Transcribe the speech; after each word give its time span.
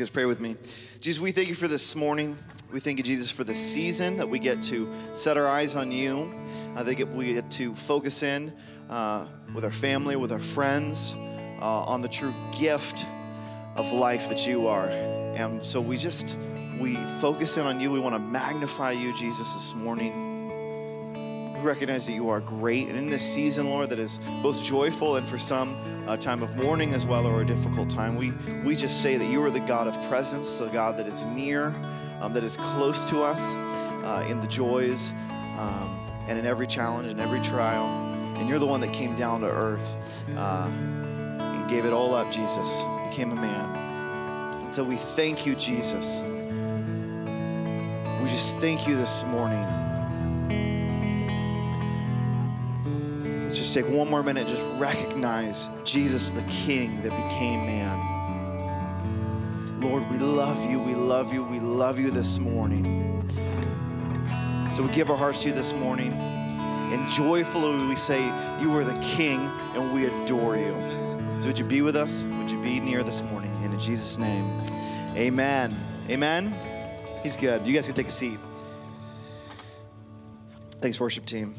you 0.00 0.06
guys 0.06 0.10
pray 0.10 0.24
with 0.24 0.40
me? 0.40 0.56
Jesus, 1.02 1.20
we 1.20 1.30
thank 1.30 1.48
you 1.48 1.54
for 1.54 1.68
this 1.68 1.94
morning. 1.94 2.34
We 2.72 2.80
thank 2.80 2.96
you, 2.96 3.04
Jesus, 3.04 3.30
for 3.30 3.44
the 3.44 3.54
season 3.54 4.16
that 4.16 4.30
we 4.30 4.38
get 4.38 4.62
to 4.62 4.90
set 5.12 5.36
our 5.36 5.46
eyes 5.46 5.74
on 5.76 5.92
you. 5.92 6.32
Uh, 6.74 6.82
that 6.82 6.94
get, 6.94 7.10
we 7.10 7.34
get 7.34 7.50
to 7.50 7.74
focus 7.74 8.22
in 8.22 8.50
uh, 8.88 9.28
with 9.54 9.62
our 9.62 9.70
family, 9.70 10.16
with 10.16 10.32
our 10.32 10.40
friends, 10.40 11.14
uh, 11.60 11.82
on 11.82 12.00
the 12.00 12.08
true 12.08 12.34
gift 12.58 13.06
of 13.76 13.92
life 13.92 14.30
that 14.30 14.46
you 14.46 14.68
are. 14.68 14.88
And 14.88 15.62
so 15.62 15.82
we 15.82 15.98
just, 15.98 16.38
we 16.78 16.94
focus 17.20 17.58
in 17.58 17.66
on 17.66 17.78
you. 17.78 17.90
We 17.90 18.00
want 18.00 18.14
to 18.14 18.20
magnify 18.20 18.92
you, 18.92 19.12
Jesus, 19.12 19.52
this 19.52 19.74
morning. 19.74 20.29
We 21.60 21.66
recognize 21.66 22.06
that 22.06 22.12
you 22.12 22.30
are 22.30 22.40
great. 22.40 22.88
And 22.88 22.96
in 22.96 23.10
this 23.10 23.22
season, 23.22 23.68
Lord, 23.68 23.90
that 23.90 23.98
is 23.98 24.18
both 24.42 24.62
joyful 24.62 25.16
and 25.16 25.28
for 25.28 25.36
some 25.36 25.76
a 26.08 26.16
time 26.16 26.42
of 26.42 26.56
mourning 26.56 26.94
as 26.94 27.04
well 27.04 27.26
or 27.26 27.42
a 27.42 27.46
difficult 27.46 27.90
time, 27.90 28.16
we, 28.16 28.30
we 28.64 28.74
just 28.74 29.02
say 29.02 29.18
that 29.18 29.26
you 29.26 29.42
are 29.44 29.50
the 29.50 29.60
God 29.60 29.86
of 29.86 30.00
presence, 30.08 30.58
the 30.58 30.68
God 30.68 30.96
that 30.96 31.06
is 31.06 31.26
near, 31.26 31.66
um, 32.22 32.32
that 32.32 32.44
is 32.44 32.56
close 32.56 33.04
to 33.06 33.20
us 33.20 33.56
uh, 33.56 34.26
in 34.26 34.40
the 34.40 34.46
joys 34.46 35.12
um, 35.58 36.08
and 36.28 36.38
in 36.38 36.46
every 36.46 36.66
challenge 36.66 37.08
and 37.08 37.20
every 37.20 37.40
trial. 37.40 37.86
And 38.38 38.48
you're 38.48 38.58
the 38.58 38.66
one 38.66 38.80
that 38.80 38.94
came 38.94 39.14
down 39.16 39.42
to 39.42 39.48
earth 39.48 39.96
uh, 40.36 40.70
and 40.70 41.68
gave 41.68 41.84
it 41.84 41.92
all 41.92 42.14
up, 42.14 42.30
Jesus, 42.30 42.84
became 43.10 43.32
a 43.32 43.36
man. 43.36 44.54
And 44.64 44.74
so 44.74 44.82
we 44.82 44.96
thank 44.96 45.44
you, 45.44 45.54
Jesus. 45.56 46.20
We 48.22 48.28
just 48.28 48.56
thank 48.60 48.88
you 48.88 48.96
this 48.96 49.24
morning. 49.24 49.79
Let's 53.50 53.58
just 53.58 53.74
take 53.74 53.88
one 53.88 54.08
more 54.08 54.22
minute, 54.22 54.46
just 54.46 54.64
recognize 54.76 55.70
Jesus, 55.82 56.30
the 56.30 56.44
King 56.44 57.02
that 57.02 57.10
became 57.10 57.66
man. 57.66 57.98
Lord, 59.80 60.08
we 60.08 60.18
love 60.18 60.70
you, 60.70 60.78
we 60.78 60.94
love 60.94 61.34
you, 61.34 61.42
we 61.42 61.58
love 61.58 61.98
you 61.98 62.12
this 62.12 62.38
morning. 62.38 63.28
So 64.72 64.84
we 64.84 64.88
give 64.90 65.10
our 65.10 65.16
hearts 65.16 65.42
to 65.42 65.48
you 65.48 65.54
this 65.56 65.72
morning, 65.72 66.12
and 66.12 67.08
joyfully 67.08 67.88
we 67.88 67.96
say, 67.96 68.24
You 68.60 68.72
are 68.76 68.84
the 68.84 68.94
King, 69.00 69.40
and 69.74 69.92
we 69.92 70.06
adore 70.06 70.56
you. 70.56 70.72
So 71.40 71.48
would 71.48 71.58
you 71.58 71.64
be 71.64 71.82
with 71.82 71.96
us? 71.96 72.22
Would 72.22 72.52
you 72.52 72.62
be 72.62 72.78
near 72.78 73.02
this 73.02 73.20
morning? 73.20 73.50
In 73.64 73.76
Jesus' 73.80 74.16
name, 74.16 74.60
amen. 75.16 75.74
Amen. 76.08 76.54
He's 77.24 77.36
good. 77.36 77.66
You 77.66 77.74
guys 77.74 77.86
can 77.86 77.96
take 77.96 78.06
a 78.06 78.12
seat. 78.12 78.38
Thanks, 80.80 81.00
worship 81.00 81.26
team. 81.26 81.56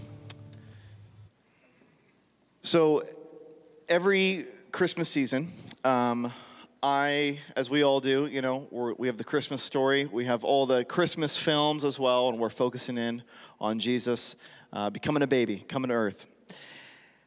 So, 2.64 3.04
every 3.90 4.46
Christmas 4.72 5.10
season, 5.10 5.52
um, 5.84 6.32
I, 6.84 7.40
as 7.56 7.72
we 7.72 7.84
all 7.84 8.00
do, 8.00 8.28
you 8.28 8.44
know, 8.44 8.68
we 9.00 9.08
have 9.08 9.18
the 9.18 9.24
Christmas 9.24 9.64
story. 9.64 10.06
We 10.06 10.26
have 10.26 10.44
all 10.44 10.68
the 10.68 10.86
Christmas 10.86 11.36
films 11.36 11.84
as 11.84 11.98
well, 11.98 12.30
and 12.30 12.38
we're 12.38 12.52
focusing 12.52 13.00
in 13.00 13.24
on 13.60 13.80
Jesus 13.80 14.36
uh, 14.72 14.92
becoming 14.92 15.24
a 15.24 15.28
baby, 15.28 15.58
coming 15.58 15.90
to 15.90 15.96
earth 15.96 16.28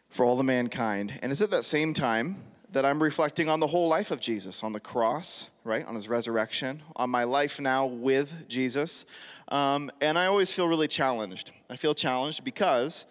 for 0.08 0.24
all 0.24 0.36
the 0.36 0.44
mankind. 0.44 1.18
And 1.20 1.32
it's 1.32 1.40
at 1.40 1.50
that 1.50 1.64
same 1.64 1.94
time 1.94 2.36
that 2.70 2.84
I'm 2.84 3.02
reflecting 3.02 3.48
on 3.48 3.58
the 3.58 3.66
whole 3.66 3.88
life 3.88 4.12
of 4.12 4.20
Jesus 4.20 4.62
on 4.62 4.72
the 4.72 4.78
cross, 4.78 5.50
right? 5.64 5.84
On 5.84 5.96
his 5.96 6.08
resurrection, 6.08 6.80
on 6.94 7.10
my 7.10 7.24
life 7.24 7.58
now 7.58 7.86
with 7.86 8.48
Jesus. 8.48 9.04
Um, 9.48 9.90
and 10.00 10.16
I 10.16 10.26
always 10.26 10.52
feel 10.52 10.68
really 10.68 10.86
challenged. 10.86 11.50
I 11.68 11.74
feel 11.74 11.92
challenged 11.92 12.44
because 12.44 13.04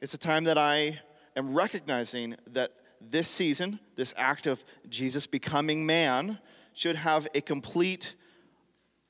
it's 0.00 0.14
a 0.14 0.18
time 0.18 0.42
that 0.44 0.58
I 0.58 0.98
am 1.38 1.54
recognizing 1.54 2.36
that 2.48 2.72
this 3.00 3.28
season, 3.28 3.80
this 3.96 4.12
act 4.16 4.46
of 4.46 4.64
Jesus 4.88 5.26
becoming 5.26 5.86
man, 5.86 6.38
should 6.74 6.96
have 6.96 7.26
a 7.34 7.40
complete, 7.40 8.14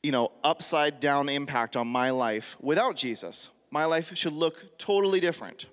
you 0.02 0.12
know, 0.12 0.30
upside 0.44 1.00
down 1.00 1.28
impact 1.28 1.76
on 1.76 1.86
my 1.88 2.10
life 2.10 2.56
without 2.60 2.96
Jesus. 2.96 3.50
My 3.70 3.84
life 3.84 4.16
should 4.16 4.32
look 4.32 4.78
totally 4.78 5.20
different 5.20 5.66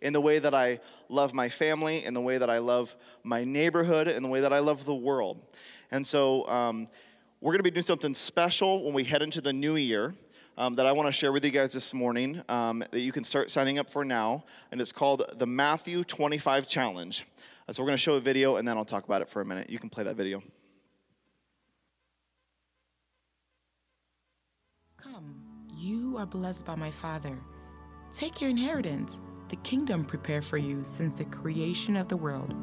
in 0.00 0.12
the 0.12 0.20
way 0.20 0.38
that 0.38 0.54
I 0.54 0.80
love 1.08 1.34
my 1.34 1.48
family, 1.48 2.04
in 2.04 2.14
the 2.14 2.20
way 2.20 2.38
that 2.38 2.50
I 2.50 2.58
love 2.58 2.94
my 3.22 3.44
neighborhood, 3.44 4.08
in 4.08 4.22
the 4.22 4.28
way 4.28 4.40
that 4.40 4.52
I 4.52 4.58
love 4.58 4.84
the 4.84 4.94
world. 4.94 5.40
And 5.90 6.06
so 6.06 6.46
um, 6.48 6.88
we're 7.40 7.52
going 7.52 7.58
to 7.58 7.64
be 7.64 7.70
doing 7.70 7.82
something 7.82 8.14
special 8.14 8.84
when 8.84 8.94
we 8.94 9.04
head 9.04 9.22
into 9.22 9.40
the 9.40 9.52
new 9.52 9.76
year 9.76 10.14
um, 10.56 10.76
that 10.76 10.86
I 10.86 10.92
want 10.92 11.06
to 11.06 11.12
share 11.12 11.32
with 11.32 11.44
you 11.44 11.50
guys 11.50 11.72
this 11.72 11.94
morning 11.94 12.42
um, 12.48 12.84
that 12.90 13.00
you 13.00 13.12
can 13.12 13.24
start 13.24 13.50
signing 13.50 13.78
up 13.78 13.88
for 13.88 14.04
now. 14.04 14.44
And 14.70 14.80
it's 14.80 14.92
called 14.92 15.24
the 15.34 15.46
Matthew 15.46 16.04
25 16.04 16.66
Challenge. 16.66 17.26
Uh, 17.68 17.72
so 17.72 17.82
we're 17.82 17.86
going 17.86 17.96
to 17.96 18.02
show 18.02 18.14
a 18.14 18.20
video 18.20 18.56
and 18.56 18.66
then 18.66 18.76
I'll 18.76 18.84
talk 18.84 19.04
about 19.04 19.22
it 19.22 19.28
for 19.28 19.40
a 19.40 19.44
minute. 19.44 19.70
You 19.70 19.78
can 19.78 19.90
play 19.90 20.04
that 20.04 20.16
video. 20.16 20.42
Come, 25.02 25.42
you 25.74 26.16
are 26.18 26.26
blessed 26.26 26.66
by 26.66 26.74
my 26.74 26.90
Father. 26.90 27.38
Take 28.12 28.40
your 28.40 28.50
inheritance, 28.50 29.20
the 29.48 29.56
kingdom 29.56 30.04
prepared 30.04 30.44
for 30.44 30.58
you 30.58 30.84
since 30.84 31.14
the 31.14 31.24
creation 31.24 31.96
of 31.96 32.08
the 32.08 32.16
world. 32.16 32.54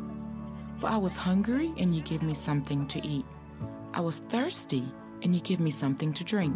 For 0.75 0.87
I 0.87 0.95
was 0.95 1.17
hungry, 1.17 1.73
and 1.77 1.93
you 1.93 2.01
gave 2.03 2.21
me 2.21 2.33
something 2.33 2.87
to 2.87 3.05
eat. 3.05 3.25
I 3.93 3.99
was 3.99 4.19
thirsty, 4.29 4.85
and 5.23 5.35
you 5.35 5.41
gave 5.41 5.59
me 5.59 5.71
something 5.71 6.13
to 6.13 6.23
drink. 6.23 6.55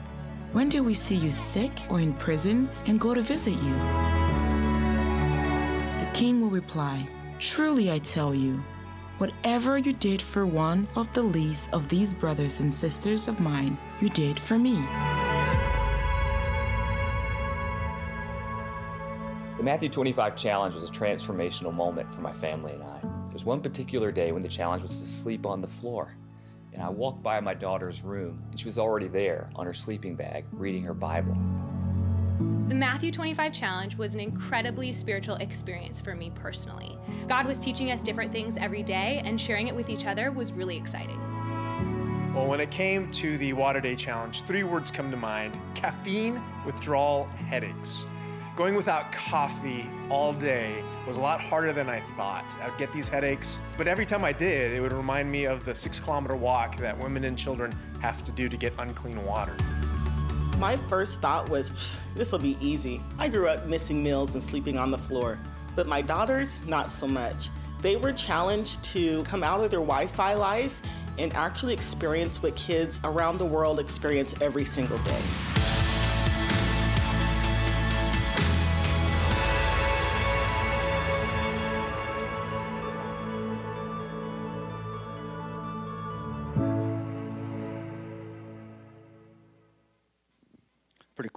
When 0.53 0.67
did 0.67 0.81
we 0.81 0.93
see 0.93 1.15
you 1.15 1.31
sick 1.31 1.71
or 1.87 2.01
in 2.01 2.13
prison 2.13 2.69
and 2.85 2.99
go 2.99 3.13
to 3.13 3.21
visit 3.21 3.53
you? 3.53 3.73
The 5.99 6.09
king 6.13 6.41
will 6.41 6.49
reply, 6.49 7.07
Truly 7.39 7.89
I 7.89 7.99
tell 7.99 8.35
you, 8.35 8.61
whatever 9.17 9.77
you 9.77 9.93
did 9.93 10.21
for 10.21 10.45
one 10.45 10.89
of 10.97 11.11
the 11.13 11.21
least 11.21 11.69
of 11.71 11.87
these 11.87 12.13
brothers 12.13 12.59
and 12.59 12.73
sisters 12.73 13.29
of 13.29 13.39
mine, 13.39 13.77
you 14.01 14.09
did 14.09 14.37
for 14.37 14.59
me. 14.59 14.75
The 19.55 19.63
Matthew 19.63 19.87
25 19.87 20.35
challenge 20.35 20.75
was 20.75 20.89
a 20.89 20.91
transformational 20.91 21.73
moment 21.73 22.13
for 22.13 22.19
my 22.19 22.33
family 22.33 22.73
and 22.73 22.83
I. 22.83 22.99
There 22.99 23.33
was 23.33 23.45
one 23.45 23.61
particular 23.61 24.11
day 24.11 24.33
when 24.33 24.43
the 24.43 24.49
challenge 24.49 24.81
was 24.81 24.99
to 24.99 25.05
sleep 25.05 25.45
on 25.45 25.61
the 25.61 25.67
floor. 25.67 26.17
And 26.73 26.81
I 26.81 26.89
walked 26.89 27.21
by 27.21 27.39
my 27.39 27.53
daughter's 27.53 28.01
room, 28.01 28.41
and 28.49 28.59
she 28.59 28.65
was 28.65 28.77
already 28.77 29.07
there 29.07 29.49
on 29.55 29.65
her 29.65 29.73
sleeping 29.73 30.15
bag, 30.15 30.45
reading 30.51 30.83
her 30.83 30.93
Bible. 30.93 31.35
The 32.67 32.75
Matthew 32.75 33.11
25 33.11 33.51
challenge 33.51 33.97
was 33.97 34.15
an 34.15 34.21
incredibly 34.21 34.93
spiritual 34.93 35.35
experience 35.35 35.99
for 35.99 36.15
me 36.15 36.31
personally. 36.33 36.97
God 37.27 37.45
was 37.45 37.57
teaching 37.57 37.91
us 37.91 38.01
different 38.01 38.31
things 38.31 38.55
every 38.55 38.83
day, 38.83 39.21
and 39.25 39.39
sharing 39.39 39.67
it 39.67 39.75
with 39.75 39.89
each 39.89 40.05
other 40.05 40.31
was 40.31 40.53
really 40.53 40.77
exciting. 40.77 41.19
Well, 42.33 42.47
when 42.47 42.61
it 42.61 42.71
came 42.71 43.11
to 43.11 43.37
the 43.37 43.51
Water 43.51 43.81
Day 43.81 43.93
Challenge, 43.93 44.43
three 44.43 44.63
words 44.63 44.89
come 44.89 45.11
to 45.11 45.17
mind 45.17 45.59
caffeine, 45.75 46.41
withdrawal, 46.65 47.25
headaches. 47.25 48.05
Going 48.53 48.75
without 48.75 49.13
coffee 49.13 49.89
all 50.09 50.33
day 50.33 50.83
was 51.07 51.15
a 51.15 51.21
lot 51.21 51.39
harder 51.39 51.71
than 51.71 51.89
I 51.89 52.01
thought. 52.17 52.57
I 52.61 52.67
would 52.67 52.77
get 52.77 52.91
these 52.91 53.07
headaches, 53.07 53.61
but 53.77 53.87
every 53.87 54.05
time 54.05 54.25
I 54.25 54.33
did, 54.33 54.73
it 54.73 54.81
would 54.81 54.91
remind 54.91 55.31
me 55.31 55.45
of 55.45 55.63
the 55.63 55.73
six 55.73 56.01
kilometer 56.01 56.35
walk 56.35 56.77
that 56.79 56.97
women 56.99 57.23
and 57.23 57.37
children 57.37 57.73
have 58.01 58.25
to 58.25 58.31
do 58.33 58.49
to 58.49 58.57
get 58.57 58.77
unclean 58.77 59.23
water. 59.23 59.55
My 60.57 60.75
first 60.89 61.21
thought 61.21 61.47
was, 61.47 62.01
this 62.13 62.33
will 62.33 62.39
be 62.39 62.57
easy. 62.59 63.01
I 63.17 63.29
grew 63.29 63.47
up 63.47 63.67
missing 63.67 64.03
meals 64.03 64.33
and 64.33 64.43
sleeping 64.43 64.77
on 64.77 64.91
the 64.91 64.97
floor, 64.97 65.39
but 65.73 65.87
my 65.87 66.01
daughters, 66.01 66.59
not 66.67 66.91
so 66.91 67.07
much. 67.07 67.49
They 67.81 67.95
were 67.95 68.11
challenged 68.11 68.83
to 68.83 69.23
come 69.23 69.43
out 69.43 69.61
of 69.63 69.71
their 69.71 69.79
Wi 69.79 70.07
Fi 70.07 70.33
life 70.33 70.81
and 71.17 71.31
actually 71.33 71.73
experience 71.73 72.43
what 72.43 72.57
kids 72.57 72.99
around 73.05 73.37
the 73.37 73.45
world 73.45 73.79
experience 73.79 74.35
every 74.41 74.65
single 74.65 74.97
day. 74.99 75.21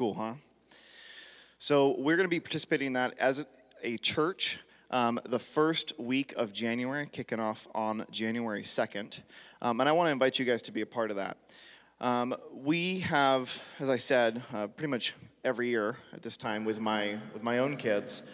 Cool, 0.04 0.12
huh? 0.12 0.34
So 1.56 1.96
we're 1.98 2.16
going 2.16 2.26
to 2.26 2.30
be 2.30 2.38
participating 2.38 2.88
in 2.88 2.92
that 2.92 3.14
as 3.18 3.46
a 3.82 3.96
church 3.96 4.58
um, 4.90 5.18
the 5.24 5.38
first 5.38 5.98
week 5.98 6.34
of 6.36 6.52
January, 6.52 7.08
kicking 7.10 7.40
off 7.40 7.66
on 7.74 8.04
January 8.10 8.60
2nd. 8.60 9.22
Um, 9.62 9.80
and 9.80 9.88
I 9.88 9.92
want 9.92 10.08
to 10.08 10.10
invite 10.10 10.38
you 10.38 10.44
guys 10.44 10.60
to 10.62 10.72
be 10.72 10.82
a 10.82 10.86
part 10.86 11.08
of 11.08 11.16
that. 11.16 11.38
Um, 12.02 12.36
we 12.52 12.98
have, 12.98 13.62
as 13.80 13.88
I 13.88 13.96
said, 13.96 14.42
uh, 14.52 14.66
pretty 14.66 14.90
much 14.90 15.14
every 15.42 15.68
year 15.68 15.96
at 16.12 16.20
this 16.20 16.36
time 16.36 16.66
with 16.66 16.80
my 16.80 17.16
with 17.32 17.42
my 17.42 17.60
own 17.60 17.78
kids, 17.78 18.24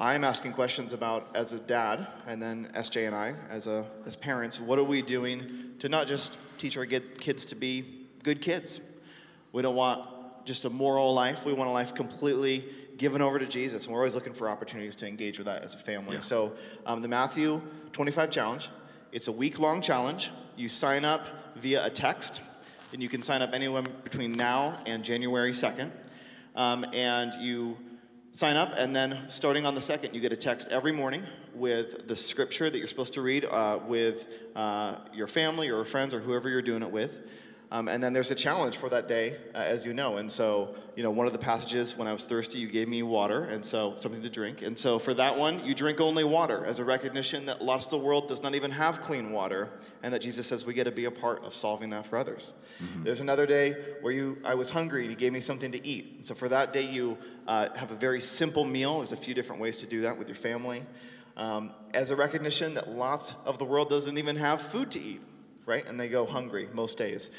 I'm 0.00 0.24
asking 0.24 0.54
questions 0.54 0.94
about 0.94 1.28
as 1.36 1.52
a 1.52 1.58
dad, 1.58 2.06
and 2.26 2.40
then 2.40 2.70
SJ 2.74 3.06
and 3.06 3.14
I 3.14 3.34
as 3.50 3.66
a 3.66 3.84
as 4.06 4.16
parents, 4.16 4.58
what 4.58 4.78
are 4.78 4.84
we 4.84 5.02
doing 5.02 5.74
to 5.80 5.90
not 5.90 6.06
just 6.06 6.58
teach 6.58 6.78
our 6.78 6.86
kids 6.86 7.44
to 7.44 7.54
be 7.54 8.06
good 8.22 8.40
kids? 8.40 8.80
We 9.52 9.60
don't 9.60 9.76
want 9.76 10.08
just 10.44 10.64
a 10.64 10.70
moral 10.70 11.14
life. 11.14 11.44
We 11.44 11.52
want 11.52 11.70
a 11.70 11.72
life 11.72 11.94
completely 11.94 12.64
given 12.96 13.22
over 13.22 13.38
to 13.38 13.46
Jesus, 13.46 13.84
and 13.84 13.92
we're 13.92 14.00
always 14.00 14.14
looking 14.14 14.32
for 14.32 14.48
opportunities 14.48 14.96
to 14.96 15.08
engage 15.08 15.38
with 15.38 15.46
that 15.46 15.62
as 15.62 15.74
a 15.74 15.78
family. 15.78 16.14
Yeah. 16.14 16.20
So, 16.20 16.52
um, 16.86 17.02
the 17.02 17.08
Matthew 17.08 17.60
25 17.92 18.30
challenge. 18.30 18.68
It's 19.12 19.28
a 19.28 19.32
week 19.32 19.58
long 19.58 19.82
challenge. 19.82 20.30
You 20.56 20.68
sign 20.68 21.04
up 21.04 21.26
via 21.56 21.84
a 21.84 21.90
text 21.90 22.40
and 22.92 23.02
you 23.02 23.08
can 23.08 23.22
sign 23.22 23.42
up 23.42 23.54
anywhere 23.54 23.82
between 23.82 24.32
now 24.32 24.74
and 24.86 25.02
January 25.02 25.52
2nd. 25.52 25.90
Um, 26.54 26.84
and 26.92 27.32
you 27.34 27.78
sign 28.32 28.56
up, 28.56 28.72
and 28.76 28.94
then 28.94 29.18
starting 29.28 29.64
on 29.64 29.74
the 29.74 29.80
2nd, 29.80 30.14
you 30.14 30.20
get 30.20 30.32
a 30.32 30.36
text 30.36 30.68
every 30.70 30.92
morning 30.92 31.22
with 31.54 32.08
the 32.08 32.16
scripture 32.16 32.68
that 32.68 32.78
you're 32.78 32.86
supposed 32.86 33.14
to 33.14 33.22
read 33.22 33.44
uh, 33.44 33.78
with 33.86 34.26
uh, 34.54 34.96
your 35.14 35.26
family 35.26 35.70
or 35.70 35.84
friends 35.84 36.12
or 36.12 36.20
whoever 36.20 36.48
you're 36.48 36.62
doing 36.62 36.82
it 36.82 36.90
with. 36.90 37.18
Um, 37.72 37.88
and 37.88 38.04
then 38.04 38.12
there's 38.12 38.30
a 38.30 38.34
challenge 38.34 38.76
for 38.76 38.90
that 38.90 39.08
day, 39.08 39.34
uh, 39.54 39.58
as 39.58 39.86
you 39.86 39.94
know. 39.94 40.18
And 40.18 40.30
so, 40.30 40.74
you 40.94 41.02
know, 41.02 41.10
one 41.10 41.26
of 41.26 41.32
the 41.32 41.38
passages, 41.38 41.96
when 41.96 42.06
I 42.06 42.12
was 42.12 42.26
thirsty, 42.26 42.58
you 42.58 42.68
gave 42.68 42.86
me 42.86 43.02
water, 43.02 43.44
and 43.44 43.64
so 43.64 43.96
something 43.96 44.20
to 44.20 44.28
drink. 44.28 44.60
And 44.60 44.76
so 44.76 44.98
for 44.98 45.14
that 45.14 45.38
one, 45.38 45.64
you 45.64 45.74
drink 45.74 45.98
only 45.98 46.22
water 46.22 46.66
as 46.66 46.80
a 46.80 46.84
recognition 46.84 47.46
that 47.46 47.64
lots 47.64 47.86
of 47.86 47.92
the 47.92 47.96
world 48.06 48.28
does 48.28 48.42
not 48.42 48.54
even 48.54 48.72
have 48.72 49.00
clean 49.00 49.32
water, 49.32 49.70
and 50.02 50.12
that 50.12 50.20
Jesus 50.20 50.46
says 50.46 50.66
we 50.66 50.74
get 50.74 50.84
to 50.84 50.90
be 50.90 51.06
a 51.06 51.10
part 51.10 51.44
of 51.44 51.54
solving 51.54 51.88
that 51.90 52.04
for 52.04 52.18
others. 52.18 52.52
Mm-hmm. 52.82 53.04
There's 53.04 53.20
another 53.20 53.46
day 53.46 53.72
where 54.02 54.12
you, 54.12 54.36
I 54.44 54.54
was 54.54 54.68
hungry, 54.68 55.04
and 55.04 55.10
you 55.10 55.16
gave 55.16 55.32
me 55.32 55.40
something 55.40 55.72
to 55.72 55.86
eat. 55.86 56.12
And 56.16 56.26
so 56.26 56.34
for 56.34 56.50
that 56.50 56.74
day, 56.74 56.84
you 56.84 57.16
uh, 57.48 57.74
have 57.74 57.90
a 57.90 57.96
very 57.96 58.20
simple 58.20 58.66
meal. 58.66 58.98
There's 58.98 59.12
a 59.12 59.16
few 59.16 59.32
different 59.32 59.62
ways 59.62 59.78
to 59.78 59.86
do 59.86 60.02
that 60.02 60.18
with 60.18 60.28
your 60.28 60.36
family. 60.36 60.82
Um, 61.38 61.70
as 61.94 62.10
a 62.10 62.16
recognition 62.16 62.74
that 62.74 62.90
lots 62.90 63.34
of 63.46 63.56
the 63.56 63.64
world 63.64 63.88
doesn't 63.88 64.18
even 64.18 64.36
have 64.36 64.60
food 64.60 64.90
to 64.90 65.00
eat, 65.00 65.22
right? 65.64 65.88
And 65.88 65.98
they 65.98 66.10
go 66.10 66.26
hungry 66.26 66.68
most 66.74 66.98
days. 66.98 67.30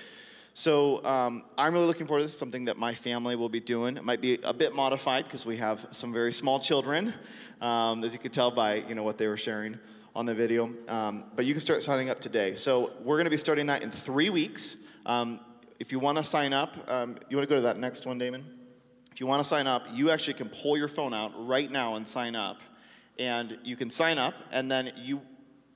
So 0.55 1.03
um, 1.03 1.43
I'm 1.57 1.73
really 1.73 1.87
looking 1.87 2.05
forward 2.05 2.21
to 2.21 2.25
this. 2.25 2.37
Something 2.37 2.65
that 2.65 2.77
my 2.77 2.93
family 2.93 3.35
will 3.35 3.49
be 3.49 3.59
doing. 3.59 3.97
It 3.97 4.03
might 4.03 4.21
be 4.21 4.39
a 4.43 4.53
bit 4.53 4.75
modified 4.75 5.25
because 5.25 5.47
we 5.47 5.57
have 5.57 5.87
some 5.91 6.13
very 6.13 6.31
small 6.31 6.59
children, 6.59 7.13
um, 7.59 8.03
as 8.03 8.13
you 8.13 8.19
could 8.19 8.33
tell 8.33 8.51
by 8.51 8.75
you 8.75 8.93
know 8.93 9.01
what 9.01 9.17
they 9.17 9.27
were 9.27 9.37
sharing 9.37 9.79
on 10.15 10.27
the 10.27 10.35
video. 10.35 10.71
Um, 10.87 11.23
but 11.35 11.45
you 11.45 11.55
can 11.55 11.61
start 11.61 11.81
signing 11.81 12.11
up 12.11 12.19
today. 12.19 12.55
So 12.55 12.91
we're 13.03 13.15
going 13.15 13.25
to 13.25 13.31
be 13.31 13.37
starting 13.37 13.65
that 13.67 13.81
in 13.81 13.89
three 13.89 14.29
weeks. 14.29 14.77
Um, 15.07 15.39
if 15.79 15.91
you 15.91 15.97
want 15.97 16.19
to 16.19 16.23
sign 16.23 16.53
up, 16.53 16.77
um, 16.87 17.17
you 17.29 17.37
want 17.37 17.49
to 17.49 17.49
go 17.49 17.55
to 17.55 17.63
that 17.63 17.79
next 17.79 18.05
one, 18.05 18.19
Damon. 18.19 18.45
If 19.11 19.19
you 19.19 19.25
want 19.25 19.41
to 19.41 19.47
sign 19.47 19.65
up, 19.65 19.87
you 19.91 20.11
actually 20.11 20.35
can 20.35 20.49
pull 20.49 20.77
your 20.77 20.87
phone 20.87 21.15
out 21.15 21.31
right 21.47 21.69
now 21.69 21.95
and 21.95 22.07
sign 22.07 22.35
up. 22.35 22.61
And 23.17 23.57
you 23.63 23.75
can 23.75 23.89
sign 23.89 24.17
up, 24.17 24.33
and 24.51 24.71
then 24.71 24.91
you 24.97 25.21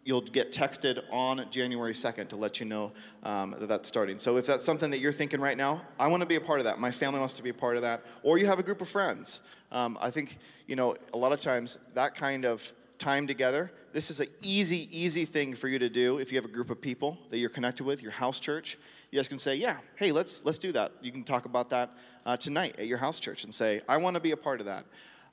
you'll 0.07 0.21
get 0.21 0.54
texted 0.54 1.04
on 1.12 1.45
January 1.51 1.92
2nd 1.92 2.30
to 2.30 2.38
let 2.38 2.62
you 2.62 2.65
know 2.65 2.94
um, 3.24 3.54
that 3.59 3.68
that's 3.68 3.89
starting. 3.89 4.18
So 4.18 4.38
if 4.38 4.45
that's 4.45 4.63
something 4.63 4.89
that 4.92 5.00
you're 5.00 5.12
thinking 5.12 5.42
right 5.42 5.57
now, 5.57 5.81
I 6.00 6.07
want 6.07 6.21
to 6.21 6.25
be 6.25 6.38
a 6.38 6.42
part 6.42 6.59
of 6.59 6.63
that. 6.63 6.80
My 6.80 6.92
family 6.92 7.19
wants 7.19 7.33
to 7.33 7.44
be 7.44 7.50
a 7.50 7.54
part 7.54 7.75
of 7.75 7.81
that. 7.81 8.04
Or 8.24 8.38
you 8.38 8.45
have 8.45 8.57
a 8.57 8.63
group 8.63 8.80
of 8.80 8.88
friends. 8.88 9.42
Um, 9.69 9.98
I 10.00 10.09
think, 10.09 10.38
you 10.65 10.77
know, 10.77 10.95
a 11.13 11.18
lot 11.18 11.33
of 11.33 11.42
times 11.42 11.77
that 11.94 12.15
kind 12.15 12.45
of 12.45 12.71
time 12.98 13.27
together, 13.27 13.69
this 13.92 14.09
is 14.09 14.21
an 14.21 14.27
easy, 14.42 14.88
easy 14.98 15.25
thing 15.25 15.54
for 15.54 15.68
you 15.68 15.77
to 15.77 15.89
do 15.89 16.19
if 16.19 16.31
you 16.31 16.38
have 16.38 16.45
a 16.45 16.54
group 16.54 16.69
of 16.69 16.80
people 16.80 17.18
that 17.30 17.39
you're 17.39 17.50
connected 17.50 17.83
with, 17.83 18.01
your 18.01 18.13
house 18.13 18.39
church. 18.39 18.77
You 19.12 19.19
guys 19.19 19.27
can 19.27 19.39
say, 19.39 19.57
yeah, 19.57 19.75
hey, 19.98 20.13
let's, 20.13 20.45
let's 20.45 20.57
do 20.57 20.71
that. 20.71 20.94
You 21.01 21.12
can 21.12 21.25
talk 21.25 21.44
about 21.44 21.69
that 21.71 21.89
uh, 22.25 22.38
tonight 22.38 22.77
at 22.80 22.88
your 22.88 23.00
house 23.00 23.19
church 23.19 23.44
and 23.44 23.54
say, 23.54 23.81
I 23.89 23.98
want 23.98 24.15
to 24.15 24.21
be 24.21 24.31
a 24.31 24.38
part 24.38 24.62
of 24.62 24.68
that. 24.68 24.86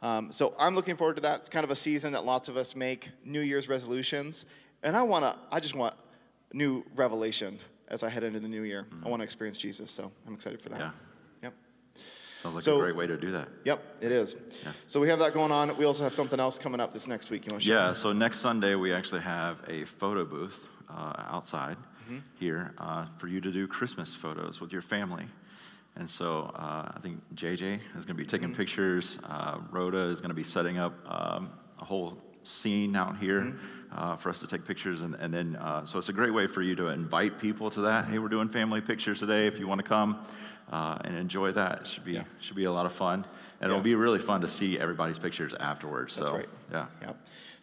Um, 0.02 0.32
so 0.32 0.52
I'm 0.58 0.74
looking 0.74 0.96
forward 0.96 1.16
to 1.16 1.22
that. 1.22 1.38
It's 1.38 1.48
kind 1.48 1.64
of 1.64 1.70
a 1.70 1.76
season 1.76 2.12
that 2.12 2.26
lots 2.26 2.50
of 2.50 2.58
us 2.58 2.76
make 2.76 3.10
New 3.24 3.40
Year's 3.40 3.70
resolutions. 3.70 4.44
And 4.84 4.96
I 4.96 5.02
want 5.02 5.24
to, 5.24 5.36
I 5.50 5.60
just 5.60 5.74
want 5.74 5.94
new 6.52 6.84
revelation 6.94 7.58
as 7.88 8.02
I 8.02 8.10
head 8.10 8.22
into 8.22 8.38
the 8.38 8.48
new 8.48 8.62
year. 8.62 8.86
Mm-hmm. 8.88 9.06
I 9.06 9.08
want 9.08 9.20
to 9.20 9.24
experience 9.24 9.56
Jesus, 9.56 9.90
so 9.90 10.12
I'm 10.26 10.34
excited 10.34 10.60
for 10.60 10.68
that. 10.68 10.78
Yeah. 10.78 10.90
Yep. 11.44 11.54
Sounds 12.42 12.54
like 12.54 12.64
so, 12.64 12.76
a 12.76 12.80
great 12.80 12.94
way 12.94 13.06
to 13.06 13.16
do 13.16 13.30
that. 13.32 13.48
Yep, 13.64 13.82
it 14.02 14.12
is. 14.12 14.36
Yeah. 14.62 14.72
So 14.86 15.00
we 15.00 15.08
have 15.08 15.18
that 15.20 15.32
going 15.32 15.50
on. 15.50 15.74
We 15.78 15.86
also 15.86 16.04
have 16.04 16.12
something 16.12 16.38
else 16.38 16.58
coming 16.58 16.80
up 16.80 16.92
this 16.92 17.08
next 17.08 17.30
week. 17.30 17.46
You 17.46 17.54
want 17.54 17.62
to? 17.62 17.70
Yeah, 17.70 17.92
so 17.94 18.12
next 18.12 18.40
Sunday 18.40 18.74
we 18.74 18.92
actually 18.92 19.22
have 19.22 19.64
a 19.68 19.84
photo 19.84 20.26
booth 20.26 20.68
uh, 20.90 21.14
outside 21.28 21.78
mm-hmm. 22.04 22.18
here 22.38 22.74
uh, 22.76 23.06
for 23.16 23.26
you 23.26 23.40
to 23.40 23.50
do 23.50 23.66
Christmas 23.66 24.14
photos 24.14 24.60
with 24.60 24.70
your 24.70 24.82
family. 24.82 25.24
And 25.96 26.10
so 26.10 26.52
uh, 26.54 26.92
I 26.94 26.98
think 27.00 27.22
JJ 27.34 27.80
is 27.96 28.04
going 28.04 28.16
to 28.16 28.22
be 28.22 28.26
taking 28.26 28.48
mm-hmm. 28.48 28.56
pictures. 28.56 29.18
Uh, 29.24 29.60
Rhoda 29.70 30.08
is 30.08 30.20
going 30.20 30.30
to 30.30 30.34
be 30.34 30.42
setting 30.42 30.76
up 30.76 30.92
um, 31.06 31.50
a 31.80 31.84
whole 31.86 32.18
scene 32.42 32.94
out 32.94 33.18
here. 33.18 33.54
Uh, 33.94 34.16
for 34.16 34.28
us 34.28 34.40
to 34.40 34.46
take 34.48 34.66
pictures. 34.66 35.02
And, 35.02 35.14
and 35.20 35.32
then, 35.32 35.54
uh, 35.54 35.84
so 35.84 36.00
it's 36.00 36.08
a 36.08 36.12
great 36.12 36.34
way 36.34 36.48
for 36.48 36.62
you 36.62 36.74
to 36.74 36.88
invite 36.88 37.38
people 37.38 37.70
to 37.70 37.82
that. 37.82 38.06
Hey, 38.06 38.18
we're 38.18 38.28
doing 38.28 38.48
family 38.48 38.80
pictures 38.80 39.20
today. 39.20 39.46
If 39.46 39.60
you 39.60 39.68
want 39.68 39.82
to 39.82 39.86
come 39.86 40.18
uh, 40.72 40.98
and 41.04 41.16
enjoy 41.16 41.52
that, 41.52 41.82
it 41.82 41.86
should 41.86 42.04
be, 42.04 42.14
yeah. 42.14 42.24
should 42.40 42.56
be 42.56 42.64
a 42.64 42.72
lot 42.72 42.86
of 42.86 42.92
fun. 42.92 43.24
And 43.60 43.70
yeah. 43.70 43.76
it'll 43.76 43.84
be 43.84 43.94
really 43.94 44.18
fun 44.18 44.40
to 44.40 44.48
see 44.48 44.80
everybody's 44.80 45.20
pictures 45.20 45.54
afterwards. 45.54 46.16
That's 46.16 46.28
so, 46.28 46.36
right. 46.36 46.48
Yeah. 46.72 46.86
Yeah. 47.02 47.12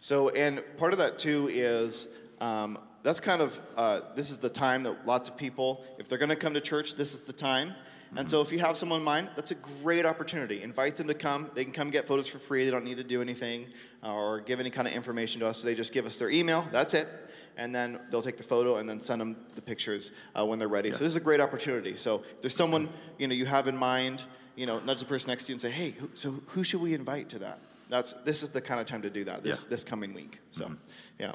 So, 0.00 0.30
and 0.30 0.62
part 0.78 0.94
of 0.94 1.00
that 1.00 1.18
too 1.18 1.50
is 1.52 2.08
um, 2.40 2.78
that's 3.02 3.20
kind 3.20 3.42
of, 3.42 3.60
uh, 3.76 4.00
this 4.16 4.30
is 4.30 4.38
the 4.38 4.48
time 4.48 4.84
that 4.84 5.06
lots 5.06 5.28
of 5.28 5.36
people, 5.36 5.84
if 5.98 6.08
they're 6.08 6.16
going 6.16 6.30
to 6.30 6.36
come 6.36 6.54
to 6.54 6.62
church, 6.62 6.94
this 6.94 7.12
is 7.12 7.24
the 7.24 7.34
time. 7.34 7.74
And 8.16 8.28
so 8.28 8.42
if 8.42 8.52
you 8.52 8.58
have 8.58 8.76
someone 8.76 8.98
in 8.98 9.04
mind, 9.04 9.30
that's 9.36 9.52
a 9.52 9.54
great 9.54 10.04
opportunity. 10.04 10.62
Invite 10.62 10.96
them 10.96 11.08
to 11.08 11.14
come. 11.14 11.50
They 11.54 11.64
can 11.64 11.72
come 11.72 11.90
get 11.90 12.06
photos 12.06 12.28
for 12.28 12.38
free. 12.38 12.64
They 12.64 12.70
don't 12.70 12.84
need 12.84 12.98
to 12.98 13.04
do 13.04 13.22
anything 13.22 13.66
uh, 14.04 14.12
or 14.12 14.40
give 14.40 14.60
any 14.60 14.70
kind 14.70 14.86
of 14.86 14.94
information 14.94 15.40
to 15.40 15.46
us. 15.46 15.62
They 15.62 15.74
just 15.74 15.94
give 15.94 16.04
us 16.04 16.18
their 16.18 16.28
email. 16.28 16.66
That's 16.70 16.92
it. 16.92 17.08
And 17.56 17.74
then 17.74 17.98
they'll 18.10 18.22
take 18.22 18.36
the 18.36 18.42
photo 18.42 18.76
and 18.76 18.88
then 18.88 19.00
send 19.00 19.20
them 19.20 19.36
the 19.54 19.62
pictures 19.62 20.12
uh, 20.34 20.44
when 20.44 20.58
they're 20.58 20.68
ready. 20.68 20.90
Yeah. 20.90 20.96
So 20.96 21.04
this 21.04 21.12
is 21.12 21.16
a 21.16 21.20
great 21.20 21.40
opportunity. 21.40 21.96
So 21.96 22.16
if 22.16 22.42
there's 22.42 22.56
someone 22.56 22.88
you 23.18 23.28
know 23.28 23.34
you 23.34 23.46
have 23.46 23.68
in 23.68 23.76
mind, 23.76 24.24
you 24.56 24.66
know, 24.66 24.80
nudge 24.80 25.00
the 25.00 25.06
person 25.06 25.28
next 25.28 25.44
to 25.44 25.52
you 25.52 25.54
and 25.54 25.60
say, 25.60 25.70
"Hey, 25.70 25.90
who, 25.90 26.08
so 26.14 26.30
who 26.48 26.64
should 26.64 26.80
we 26.80 26.94
invite 26.94 27.28
to 27.30 27.38
that?" 27.40 27.58
That's 27.90 28.14
this 28.24 28.42
is 28.42 28.50
the 28.50 28.62
kind 28.62 28.80
of 28.80 28.86
time 28.86 29.02
to 29.02 29.10
do 29.10 29.24
that. 29.24 29.42
This 29.42 29.64
yeah. 29.64 29.70
this 29.70 29.84
coming 29.84 30.14
week. 30.14 30.40
So, 30.50 30.64
mm-hmm. 30.64 30.74
yeah. 31.18 31.32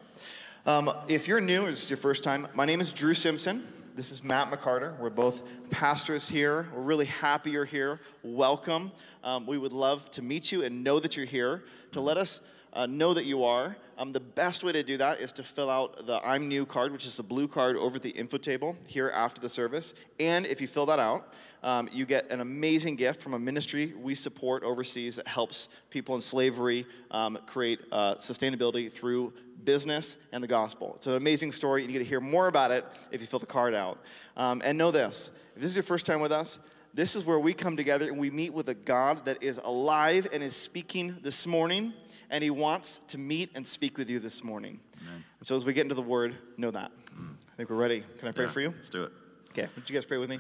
Um, 0.65 0.91
if 1.07 1.27
you're 1.27 1.39
new, 1.39 1.65
or 1.65 1.69
this 1.69 1.83
is 1.83 1.89
your 1.89 1.97
first 1.97 2.23
time, 2.23 2.47
my 2.55 2.65
name 2.65 2.81
is 2.81 2.91
Drew 2.91 3.13
Simpson. 3.13 3.65
This 3.97 4.11
is 4.11 4.23
Matt 4.23 4.51
McCarter. 4.51 4.95
We're 4.99 5.09
both 5.09 5.41
pastors 5.71 6.29
here. 6.29 6.67
We're 6.71 6.83
really 6.83 7.07
happy 7.07 7.49
you're 7.49 7.65
here. 7.65 7.99
Welcome. 8.21 8.91
Um, 9.23 9.47
we 9.47 9.57
would 9.57 9.71
love 9.71 10.11
to 10.11 10.21
meet 10.21 10.51
you 10.51 10.63
and 10.63 10.83
know 10.83 10.99
that 10.99 11.17
you're 11.17 11.25
here, 11.25 11.63
to 11.93 12.01
let 12.01 12.15
us 12.15 12.41
uh, 12.73 12.85
know 12.85 13.15
that 13.15 13.25
you 13.25 13.43
are. 13.43 13.75
Um, 13.97 14.11
the 14.11 14.19
best 14.19 14.63
way 14.63 14.71
to 14.71 14.83
do 14.83 14.97
that 14.97 15.19
is 15.19 15.31
to 15.31 15.43
fill 15.43 15.71
out 15.71 16.05
the 16.05 16.23
I'm 16.23 16.47
New 16.47 16.63
card, 16.63 16.91
which 16.91 17.07
is 17.07 17.17
the 17.17 17.23
blue 17.23 17.47
card 17.47 17.75
over 17.75 17.95
at 17.95 18.03
the 18.03 18.11
info 18.11 18.37
table 18.37 18.77
here 18.85 19.09
after 19.09 19.41
the 19.41 19.49
service. 19.49 19.95
And 20.19 20.45
if 20.45 20.61
you 20.61 20.67
fill 20.67 20.85
that 20.85 20.99
out, 20.99 21.33
um, 21.63 21.89
you 21.91 22.05
get 22.05 22.29
an 22.29 22.39
amazing 22.39 22.97
gift 22.97 23.19
from 23.19 23.33
a 23.33 23.39
ministry 23.39 23.93
we 23.99 24.13
support 24.13 24.61
overseas 24.61 25.15
that 25.15 25.25
helps 25.25 25.69
people 25.89 26.13
in 26.13 26.21
slavery 26.21 26.85
um, 27.09 27.39
create 27.47 27.79
uh, 27.91 28.13
sustainability 28.15 28.91
through 28.91 29.33
business 29.67 30.17
and 30.31 30.41
the 30.41 30.47
gospel. 30.47 30.93
It's 30.95 31.07
an 31.07 31.15
amazing 31.15 31.51
story. 31.51 31.83
and 31.83 31.91
You 31.91 31.99
get 31.99 32.05
to 32.05 32.09
hear 32.09 32.21
more 32.21 32.47
about 32.47 32.71
it 32.71 32.85
if 33.11 33.19
you 33.19 33.27
fill 33.27 33.39
the 33.39 33.45
card 33.45 33.75
out. 33.75 33.99
Um, 34.37 34.61
and 34.63 34.77
know 34.77 34.91
this 34.91 35.29
if 35.55 35.61
this 35.61 35.71
is 35.71 35.75
your 35.75 35.83
first 35.83 36.05
time 36.05 36.21
with 36.21 36.31
us, 36.31 36.57
this 36.93 37.17
is 37.17 37.25
where 37.25 37.37
we 37.37 37.53
come 37.53 37.75
together 37.75 38.07
and 38.07 38.17
we 38.17 38.31
meet 38.31 38.53
with 38.53 38.69
a 38.69 38.73
God 38.73 39.25
that 39.25 39.43
is 39.43 39.57
alive 39.57 40.29
and 40.31 40.41
is 40.41 40.55
speaking 40.55 41.17
this 41.21 41.45
morning, 41.45 41.93
and 42.29 42.45
He 42.45 42.49
wants 42.49 43.01
to 43.09 43.17
meet 43.17 43.51
and 43.55 43.67
speak 43.67 43.97
with 43.97 44.09
you 44.09 44.19
this 44.19 44.41
morning. 44.41 44.79
Amen. 45.01 45.23
And 45.39 45.45
so 45.45 45.57
as 45.57 45.65
we 45.65 45.73
get 45.73 45.81
into 45.81 45.95
the 45.95 46.01
Word, 46.01 46.35
know 46.55 46.71
that. 46.71 46.89
Mm. 47.13 47.33
I 47.33 47.55
think 47.57 47.69
we're 47.69 47.75
ready. 47.75 48.05
Can 48.19 48.29
I 48.29 48.31
pray 48.31 48.45
yeah, 48.45 48.51
for 48.51 48.61
you? 48.61 48.69
Let's 48.69 48.89
do 48.89 49.03
it. 49.03 49.11
Okay, 49.49 49.67
would 49.75 49.89
you 49.89 49.93
guys 49.93 50.05
pray 50.05 50.17
with 50.17 50.29
me? 50.29 50.39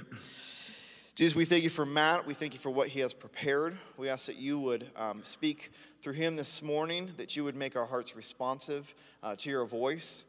Jesus, 1.15 1.35
we 1.35 1.43
thank 1.43 1.63
you 1.63 1.69
for 1.69 1.85
Matt. 1.85 2.25
We 2.25 2.33
thank 2.33 2.53
you 2.53 2.59
for 2.59 2.69
what 2.69 2.87
he 2.89 3.01
has 3.01 3.13
prepared. 3.13 3.75
We 3.97 4.07
ask 4.07 4.27
that 4.27 4.37
you 4.37 4.57
would 4.59 4.89
um, 4.95 5.21
speak 5.23 5.71
through 6.01 6.13
him 6.13 6.35
this 6.35 6.61
morning, 6.61 7.09
that 7.17 7.35
you 7.35 7.43
would 7.43 7.55
make 7.55 7.75
our 7.75 7.85
hearts 7.85 8.15
responsive 8.15 8.93
uh, 9.23 9.35
to 9.37 9.49
your 9.49 9.65
voice. 9.65 10.23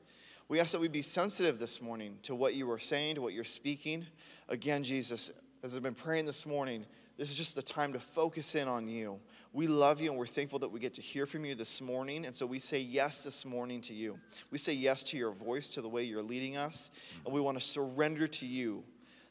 We 0.48 0.60
ask 0.60 0.72
that 0.72 0.80
we 0.80 0.88
be 0.88 1.02
sensitive 1.02 1.58
this 1.58 1.82
morning 1.82 2.18
to 2.22 2.34
what 2.34 2.54
you 2.54 2.70
are 2.70 2.78
saying, 2.78 3.16
to 3.16 3.22
what 3.22 3.34
you're 3.34 3.44
speaking. 3.44 4.06
Again, 4.48 4.82
Jesus, 4.82 5.30
as 5.62 5.76
I've 5.76 5.82
been 5.82 5.94
praying 5.94 6.26
this 6.26 6.46
morning, 6.46 6.86
this 7.18 7.30
is 7.30 7.36
just 7.36 7.54
the 7.54 7.62
time 7.62 7.92
to 7.92 8.00
focus 8.00 8.54
in 8.54 8.68
on 8.68 8.88
you. 8.88 9.18
We 9.52 9.66
love 9.66 10.00
you 10.00 10.10
and 10.10 10.18
we're 10.18 10.26
thankful 10.26 10.60
that 10.60 10.70
we 10.70 10.80
get 10.80 10.94
to 10.94 11.02
hear 11.02 11.26
from 11.26 11.44
you 11.44 11.54
this 11.54 11.80
morning. 11.80 12.24
And 12.24 12.34
so 12.34 12.46
we 12.46 12.58
say 12.58 12.80
yes 12.80 13.24
this 13.24 13.44
morning 13.44 13.80
to 13.82 13.94
you. 13.94 14.18
We 14.50 14.58
say 14.58 14.72
yes 14.72 15.02
to 15.04 15.16
your 15.16 15.32
voice, 15.32 15.68
to 15.70 15.82
the 15.82 15.88
way 15.88 16.04
you're 16.04 16.22
leading 16.22 16.56
us. 16.56 16.90
And 17.24 17.34
we 17.34 17.40
want 17.40 17.58
to 17.58 17.64
surrender 17.64 18.26
to 18.26 18.46
you 18.46 18.84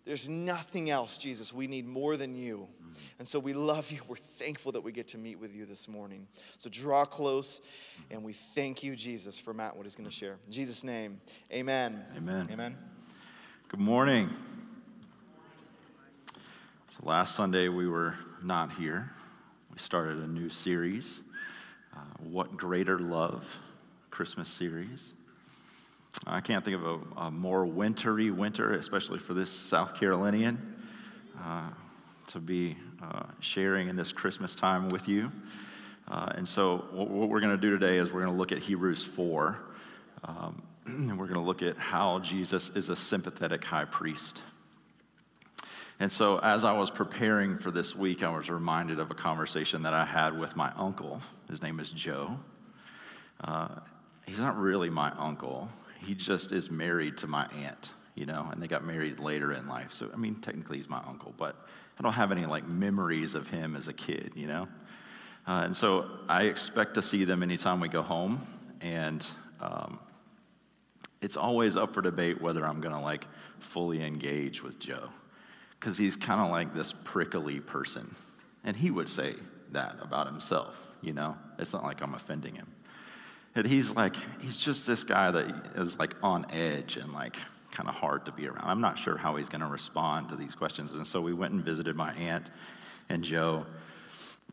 there's 0.08 0.30
nothing 0.30 0.90
else, 0.90 1.18
Jesus, 1.18 1.52
we 1.52 1.68
need 1.68 1.86
more 1.86 2.16
than 2.16 2.34
you. 2.34 2.70
And 3.20 3.28
so 3.28 3.40
we 3.40 3.54
love 3.54 3.92
you. 3.92 4.00
We're 4.08 4.16
thankful 4.16 4.72
that 4.74 4.82
we 4.82 4.92
get 4.92 5.08
to 5.10 5.18
meet 5.18 5.40
with 5.40 5.56
you 5.56 5.66
this 5.66 5.88
morning. 5.88 6.28
So 6.58 6.70
draw 6.70 7.06
close, 7.06 7.62
and 8.12 8.24
we 8.24 8.34
thank 8.34 8.84
you, 8.84 8.96
Jesus, 8.96 9.40
for 9.40 9.54
Matt, 9.54 9.76
what 9.76 9.86
he's 9.86 9.96
going 9.96 10.10
to 10.10 10.16
share. 10.16 10.38
In 10.46 10.52
Jesus' 10.52 10.84
name, 10.84 11.20
amen. 11.52 12.04
Amen. 12.16 12.48
Amen. 12.52 12.78
Good 13.70 13.80
morning. 13.80 14.30
So 16.90 17.04
last 17.04 17.36
Sunday 17.36 17.68
we 17.70 17.88
were 17.88 18.16
not 18.44 18.74
here. 18.74 19.12
We 19.72 19.78
started 19.78 20.18
a 20.18 20.28
new 20.28 20.50
series, 20.50 21.24
uh, 21.94 22.00
What 22.24 22.58
Greater 22.58 22.98
Love 22.98 23.60
Christmas 24.10 24.50
series. 24.50 25.14
I 26.26 26.42
can't 26.42 26.66
think 26.66 26.78
of 26.78 26.86
a, 26.86 27.20
a 27.20 27.32
more 27.32 27.66
wintry 27.66 28.32
winter, 28.32 28.74
especially 28.74 29.20
for 29.20 29.36
this 29.36 29.52
South 29.52 30.00
Carolinian, 30.00 30.76
uh, 31.40 31.70
to 32.28 32.40
be 32.40 32.78
uh, 33.02 33.24
sharing 33.40 33.88
in 33.88 33.96
this 33.96 34.12
Christmas 34.12 34.56
time 34.56 34.90
with 34.90 35.08
you. 35.08 35.32
Uh, 36.10 36.32
and 36.36 36.48
so, 36.48 36.86
what, 36.92 37.10
what 37.10 37.30
we're 37.30 37.40
going 37.40 37.56
to 37.56 37.62
do 37.62 37.72
today 37.72 37.98
is 37.98 38.12
we're 38.12 38.22
going 38.22 38.34
to 38.34 38.38
look 38.38 38.52
at 38.52 38.60
Hebrews 38.60 39.04
4. 39.04 39.58
Um, 40.24 40.62
and 40.86 41.18
we're 41.18 41.28
going 41.28 41.40
to 41.40 41.46
look 41.46 41.62
at 41.62 41.78
how 41.78 42.20
Jesus 42.20 42.70
is 42.70 42.90
a 42.90 42.96
sympathetic 42.96 43.64
high 43.64 43.86
priest. 43.86 44.44
And 46.00 46.12
so, 46.12 46.40
as 46.40 46.64
I 46.64 46.78
was 46.78 46.92
preparing 46.92 47.58
for 47.58 47.72
this 47.72 47.96
week, 47.96 48.24
I 48.24 48.36
was 48.36 48.50
reminded 48.50 49.00
of 49.00 49.10
a 49.10 49.16
conversation 49.16 49.84
that 49.84 49.94
I 49.94 50.06
had 50.06 50.38
with 50.38 50.56
my 50.56 50.72
uncle. 50.76 51.22
His 51.50 51.62
name 51.62 51.80
is 51.80 51.92
Joe. 51.92 52.38
Uh, 53.42 53.70
he's 54.26 54.40
not 54.40 54.58
really 54.58 54.90
my 54.90 55.12
uncle, 55.18 55.70
he 56.06 56.14
just 56.14 56.52
is 56.52 56.70
married 56.70 57.18
to 57.18 57.28
my 57.28 57.48
aunt, 57.64 57.94
you 58.16 58.26
know, 58.26 58.50
and 58.52 58.62
they 58.62 58.68
got 58.68 58.84
married 58.84 59.20
later 59.20 59.52
in 59.54 59.68
life. 59.68 59.94
So, 59.94 60.10
I 60.14 60.18
mean, 60.18 60.36
technically, 60.36 60.78
he's 60.78 60.90
my 60.90 61.02
uncle, 61.08 61.34
but 61.38 61.56
I 62.00 62.04
don't 62.04 62.14
have 62.14 62.32
any 62.32 62.46
like 62.46 62.68
memories 62.68 63.36
of 63.36 63.50
him 63.50 63.76
as 63.76 63.88
a 63.88 63.94
kid, 63.94 64.34
you 64.36 64.48
know? 64.48 64.68
Uh, 65.48 65.64
and 65.64 65.76
so, 65.76 66.10
I 66.28 66.44
expect 66.44 66.96
to 66.96 67.02
see 67.02 67.24
them 67.24 67.42
anytime 67.42 67.80
we 67.80 67.88
go 67.88 68.02
home. 68.02 68.40
And 68.82 69.26
um, 69.62 70.00
it's 71.22 71.38
always 71.38 71.76
up 71.76 71.94
for 71.94 72.02
debate 72.02 72.42
whether 72.42 72.66
I'm 72.66 72.82
going 72.82 72.94
to 72.94 73.00
like 73.00 73.28
fully 73.60 74.04
engage 74.04 74.62
with 74.62 74.78
Joe 74.78 75.10
because 75.80 75.98
he's 75.98 76.16
kind 76.16 76.42
of 76.42 76.50
like 76.52 76.74
this 76.74 76.94
prickly 76.94 77.60
person. 77.60 78.14
And 78.64 78.76
he 78.76 78.92
would 78.92 79.10
say 79.10 79.36
that 79.72 79.96
about 80.02 80.28
himself, 80.28 80.96
you 81.02 81.14
know? 81.14 81.38
It's 81.58 81.74
not 81.74 81.84
like 81.84 82.02
I'm 82.02 82.14
offending 82.14 82.56
him. 82.56 82.68
And 83.56 83.66
he's 83.66 83.96
like, 83.96 84.16
he's 84.42 84.60
just 84.60 84.86
this 84.86 85.04
guy 85.04 85.32
that 85.32 85.72
is 85.76 85.98
like 85.98 86.14
on 86.22 86.46
edge 86.52 86.98
and 86.98 87.12
like 87.14 87.38
kind 87.72 87.90
of 87.90 87.96
hard 87.96 88.26
to 88.26 88.32
be 88.32 88.48
around. 88.48 88.64
I'm 88.64 88.82
not 88.82 88.98
sure 88.98 89.18
how 89.18 89.36
he's 89.36 89.50
going 89.50 89.62
to 89.62 89.68
respond 89.68 90.30
to 90.30 90.36
these 90.36 90.56
questions. 90.56 90.94
And 90.94 91.06
so 91.06 91.22
we 91.22 91.34
went 91.34 91.54
and 91.54 91.64
visited 91.64 91.96
my 91.96 92.14
aunt 92.14 92.50
and 93.10 93.24
Joe 93.24 93.66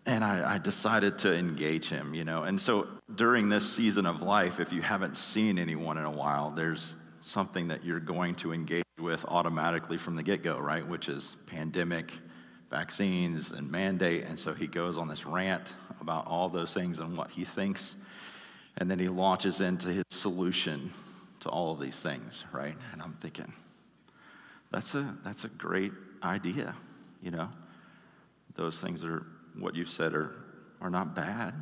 and 0.06 0.22
I, 0.22 0.56
I, 0.56 0.58
decided 0.58 1.18
to 1.18 1.34
engage 1.34 1.88
him, 1.88 2.14
you 2.14 2.24
know. 2.24 2.42
And 2.42 2.60
so 2.60 2.86
during 3.14 3.48
this 3.48 3.70
season 3.70 4.04
of 4.04 4.20
life, 4.20 4.60
if 4.60 4.70
you 4.70 4.82
haven't 4.82 5.16
seen 5.16 5.58
anyone 5.58 5.96
in 5.96 6.04
a 6.04 6.10
while, 6.10 6.50
there's 6.50 6.96
something 7.22 7.68
that 7.68 7.84
you're 7.84 8.00
going 8.00 8.34
to 8.36 8.52
engage 8.52 8.84
with 8.98 9.24
automatically 9.26 9.96
from 9.96 10.14
the 10.16 10.22
get 10.22 10.42
go, 10.42 10.58
right? 10.58 10.86
Which 10.86 11.08
is 11.08 11.36
pandemic, 11.46 12.12
vaccines, 12.70 13.50
and 13.50 13.70
mandate. 13.70 14.24
And 14.24 14.38
so 14.38 14.52
he 14.52 14.66
goes 14.66 14.98
on 14.98 15.08
this 15.08 15.24
rant 15.24 15.72
about 16.02 16.26
all 16.26 16.50
those 16.50 16.74
things 16.74 16.98
and 16.98 17.16
what 17.16 17.30
he 17.30 17.44
thinks. 17.44 17.96
And 18.76 18.90
then 18.90 18.98
he 18.98 19.08
launches 19.08 19.62
into 19.62 19.88
his 19.88 20.04
solution 20.10 20.90
to 21.44 21.50
all 21.50 21.72
of 21.72 21.78
these 21.80 22.00
things, 22.00 22.44
right? 22.52 22.74
And 22.92 23.02
I'm 23.02 23.12
thinking, 23.12 23.52
that's 24.70 24.94
a, 24.94 25.16
that's 25.22 25.44
a 25.44 25.48
great 25.48 25.92
idea, 26.22 26.74
you 27.22 27.30
know? 27.30 27.50
Those 28.54 28.80
things 28.80 29.04
are 29.04 29.26
what 29.58 29.74
you've 29.74 29.90
said 29.90 30.14
are, 30.14 30.34
are 30.80 30.88
not 30.88 31.14
bad. 31.14 31.54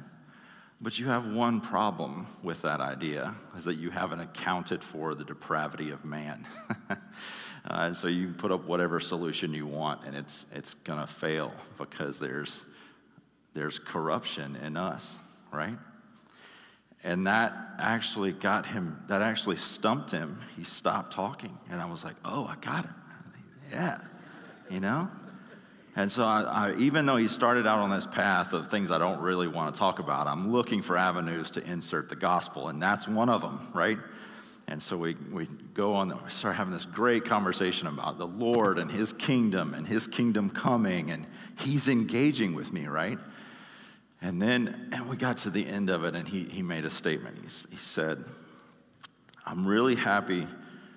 But 0.81 1.01
you 1.01 1.07
have 1.07 1.33
one 1.33 1.61
problem 1.61 2.29
with 2.45 2.63
that 2.63 2.81
idea 2.81 3.35
is 3.57 3.65
that 3.65 3.75
you 3.75 3.91
haven't 3.91 4.21
accounted 4.21 4.85
for 4.85 5.17
the 5.17 5.25
depravity 5.25 5.91
of 5.91 6.05
man. 6.05 6.47
uh, 6.91 6.97
and 7.65 7.97
so 7.97 8.07
you 8.07 8.29
put 8.29 8.53
up 8.53 8.65
whatever 8.65 9.01
solution 9.01 9.53
you 9.53 9.67
want, 9.67 10.05
and 10.05 10.17
it's, 10.17 10.47
it's 10.55 10.75
going 10.75 11.01
to 11.01 11.07
fail 11.09 11.53
because 11.77 12.21
there's, 12.21 12.65
there's 13.53 13.81
corruption 13.81 14.57
in 14.57 14.77
us, 14.77 15.19
right? 15.53 15.79
And 17.05 17.27
that 17.27 17.57
actually 17.79 18.33
got 18.33 18.67
him, 18.67 19.03
that 19.09 19.23
actually 19.23 19.57
stumped 19.57 20.11
him. 20.11 20.41
He 20.57 20.63
stopped 20.63 21.13
talking. 21.13 21.59
And 21.71 21.81
I 21.81 21.91
was 21.91 22.05
like, 22.05 22.15
oh, 22.25 22.47
I 22.47 22.57
got 22.65 22.85
it. 22.85 22.91
Yeah, 23.73 23.99
you 24.71 24.81
know? 24.81 25.11
And 25.95 26.11
so, 26.11 26.25
I, 26.25 26.43
I, 26.43 26.75
even 26.77 27.05
though 27.05 27.17
he 27.17 27.29
started 27.29 27.67
out 27.67 27.79
on 27.79 27.91
this 27.91 28.07
path 28.07 28.55
of 28.55 28.69
things 28.69 28.91
I 28.91 28.99
don't 28.99 29.21
really 29.21 29.49
want 29.49 29.75
to 29.75 29.79
talk 29.79 29.99
about, 29.99 30.27
I'm 30.27 30.51
looking 30.51 30.81
for 30.81 30.97
avenues 30.97 31.51
to 31.53 31.71
insert 31.71 32.09
the 32.09 32.17
gospel, 32.17 32.69
and 32.69 32.83
that's 32.83 33.07
one 33.07 33.29
of 33.29 33.43
them, 33.43 33.61
right? 33.75 33.99
And 34.69 34.81
so 34.81 34.97
we, 34.97 35.17
we 35.31 35.47
go 35.75 35.95
on, 35.95 36.09
we 36.09 36.31
start 36.31 36.55
having 36.55 36.73
this 36.73 36.87
great 36.87 37.27
conversation 37.27 37.89
about 37.89 38.17
the 38.17 38.27
Lord 38.27 38.79
and 38.79 38.91
his 38.91 39.13
kingdom 39.13 39.75
and 39.75 39.87
his 39.87 40.07
kingdom 40.07 40.49
coming, 40.49 41.11
and 41.11 41.27
he's 41.59 41.89
engaging 41.89 42.55
with 42.55 42.73
me, 42.73 42.87
right? 42.87 43.19
And 44.23 44.41
then, 44.41 44.89
and 44.93 45.11
we 45.11 45.17
got 45.17 45.39
to 45.39 45.51
the 45.51 45.67
end 45.67 45.91
of 45.91 46.05
it, 46.05 46.15
and 46.15 46.29
he, 46.29 46.45
he 46.45 46.63
made 46.63 46.85
a 46.85 46.91
statement. 46.91 47.37
He, 47.37 47.43
he 47.43 47.77
said, 47.77 48.25
I'm 49.45 49.67
really 49.67 49.97
happy 49.97 50.47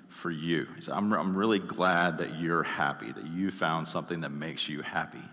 for 0.09 0.29
you. 0.29 0.67
He 0.75 0.81
said, 0.81 0.93
I'm, 0.93 1.11
I'm 1.11 1.35
really 1.35 1.57
glad 1.57 2.19
that 2.19 2.39
you're 2.39 2.61
happy, 2.61 3.11
that 3.11 3.25
you 3.25 3.49
found 3.49 3.87
something 3.87 4.21
that 4.21 4.29
makes 4.29 4.69
you 4.69 4.83
happy. 4.83 5.23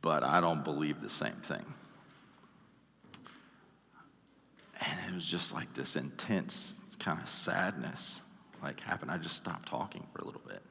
But 0.00 0.22
I 0.22 0.40
don't 0.40 0.62
believe 0.62 1.00
the 1.00 1.10
same 1.10 1.32
thing. 1.32 1.64
And 4.86 5.10
it 5.10 5.14
was 5.14 5.24
just 5.24 5.52
like 5.52 5.74
this 5.74 5.96
intense 5.96 6.94
kind 7.00 7.20
of 7.20 7.28
sadness 7.28 8.22
like 8.62 8.78
happened. 8.80 9.10
I 9.10 9.18
just 9.18 9.36
stopped 9.36 9.68
talking 9.68 10.06
for 10.12 10.22
a 10.22 10.24
little 10.24 10.40
bit. 10.46 10.62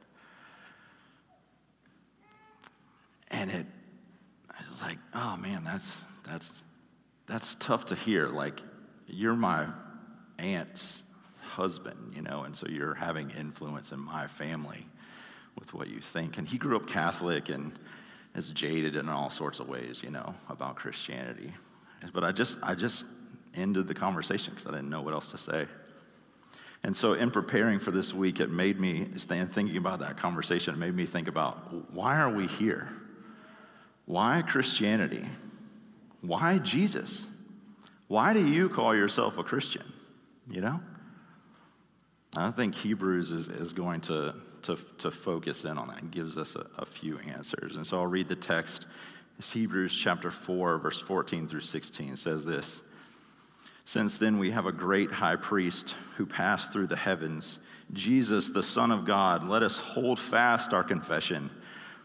And 3.30 3.52
it, 3.52 3.66
was 4.78 4.88
like, 4.88 5.00
oh 5.14 5.38
man, 5.38 5.64
that's 5.64 6.06
that's 6.24 6.64
that's 7.26 7.56
tough 7.56 7.88
to 7.88 7.96
hear. 7.96 8.28
Like, 8.28 8.62
you're 9.08 9.36
my 9.36 9.68
aunt's 10.38 11.04
husband, 11.42 12.14
you 12.16 12.22
know, 12.22 12.44
and 12.44 12.56
so 12.56 12.68
you're 12.68 12.94
having 12.94 13.32
influence 13.32 13.92
in 13.92 14.00
my 14.00 14.28
family 14.28 14.86
with 15.58 15.74
what 15.74 15.88
you 15.88 16.00
think. 16.00 16.38
And 16.38 16.48
he 16.48 16.58
grew 16.58 16.76
up 16.76 16.88
Catholic 16.88 17.50
and 17.50 17.72
is 18.36 18.52
jaded 18.52 18.96
in 18.96 19.10
all 19.10 19.30
sorts 19.30 19.60
of 19.60 19.68
ways, 19.68 20.04
you 20.04 20.12
know, 20.12 20.36
about 20.50 20.76
Christianity. 20.76 21.52
But 22.14 22.24
I 22.24 22.32
just, 22.32 22.60
I 22.62 22.76
just 22.76 23.08
ended 23.56 23.88
the 23.88 23.96
conversation 23.96 24.54
because 24.54 24.68
I 24.68 24.72
didn't 24.72 24.90
know 24.90 25.02
what 25.02 25.14
else 25.14 25.32
to 25.32 25.38
say. 25.38 25.66
And 26.84 26.96
so, 26.96 27.14
in 27.14 27.32
preparing 27.32 27.80
for 27.80 27.90
this 27.90 28.14
week, 28.14 28.40
it 28.40 28.52
made 28.52 28.80
me 28.80 29.08
stand 29.18 29.52
thinking 29.52 29.78
about 29.78 30.00
that 30.00 30.18
conversation. 30.18 30.76
It 30.76 30.78
made 30.78 30.94
me 30.94 31.06
think 31.06 31.28
about 31.28 31.92
why 31.92 32.18
are 32.18 32.30
we 32.32 32.46
here? 32.46 32.88
Why 34.08 34.42
Christianity? 34.42 35.28
Why 36.22 36.58
Jesus? 36.58 37.28
Why 38.08 38.34
do 38.34 38.44
you 38.48 38.70
call 38.70 38.96
yourself 38.96 39.38
a 39.38 39.44
Christian? 39.44 39.84
you 40.50 40.62
know? 40.62 40.80
I 42.36 42.52
think 42.52 42.76
Hebrews 42.76 43.32
is, 43.32 43.50
is 43.50 43.74
going 43.74 44.02
to, 44.02 44.36
to, 44.64 44.78
to 45.00 45.12
focus 45.12 45.66
in 45.66 45.78
on 45.78 45.88
that 45.90 46.02
and 46.02 46.12
gives 46.12 46.38
us 46.38 46.56
a, 46.56 46.68
a 46.78 46.86
few 46.86 47.20
answers. 47.20 47.76
And 47.76 47.86
so 47.86 47.98
I'll 47.98 48.08
read 48.08 48.28
the 48.28 48.36
text. 48.36 48.86
It's 49.38 49.52
Hebrews 49.54 49.96
chapter 49.96 50.32
4, 50.32 50.78
verse 50.78 51.00
14 51.00 51.48
through 51.48 51.62
16 51.62 52.14
it 52.14 52.20
says 52.20 52.46
this 52.46 52.82
Since 53.86 54.18
then 54.18 54.40
we 54.40 54.52
have 54.52 54.66
a 54.66 54.72
great 54.72 55.12
high 55.12 55.36
priest 55.36 55.96
who 56.16 56.26
passed 56.26 56.72
through 56.72 56.88
the 56.88 56.96
heavens, 56.96 57.60
Jesus, 57.92 58.50
the 58.50 58.64
Son 58.64 58.92
of 58.92 59.06
God. 59.06 59.48
Let 59.48 59.64
us 59.64 59.80
hold 59.80 60.20
fast 60.20 60.74
our 60.74 60.84
confession. 60.84 61.50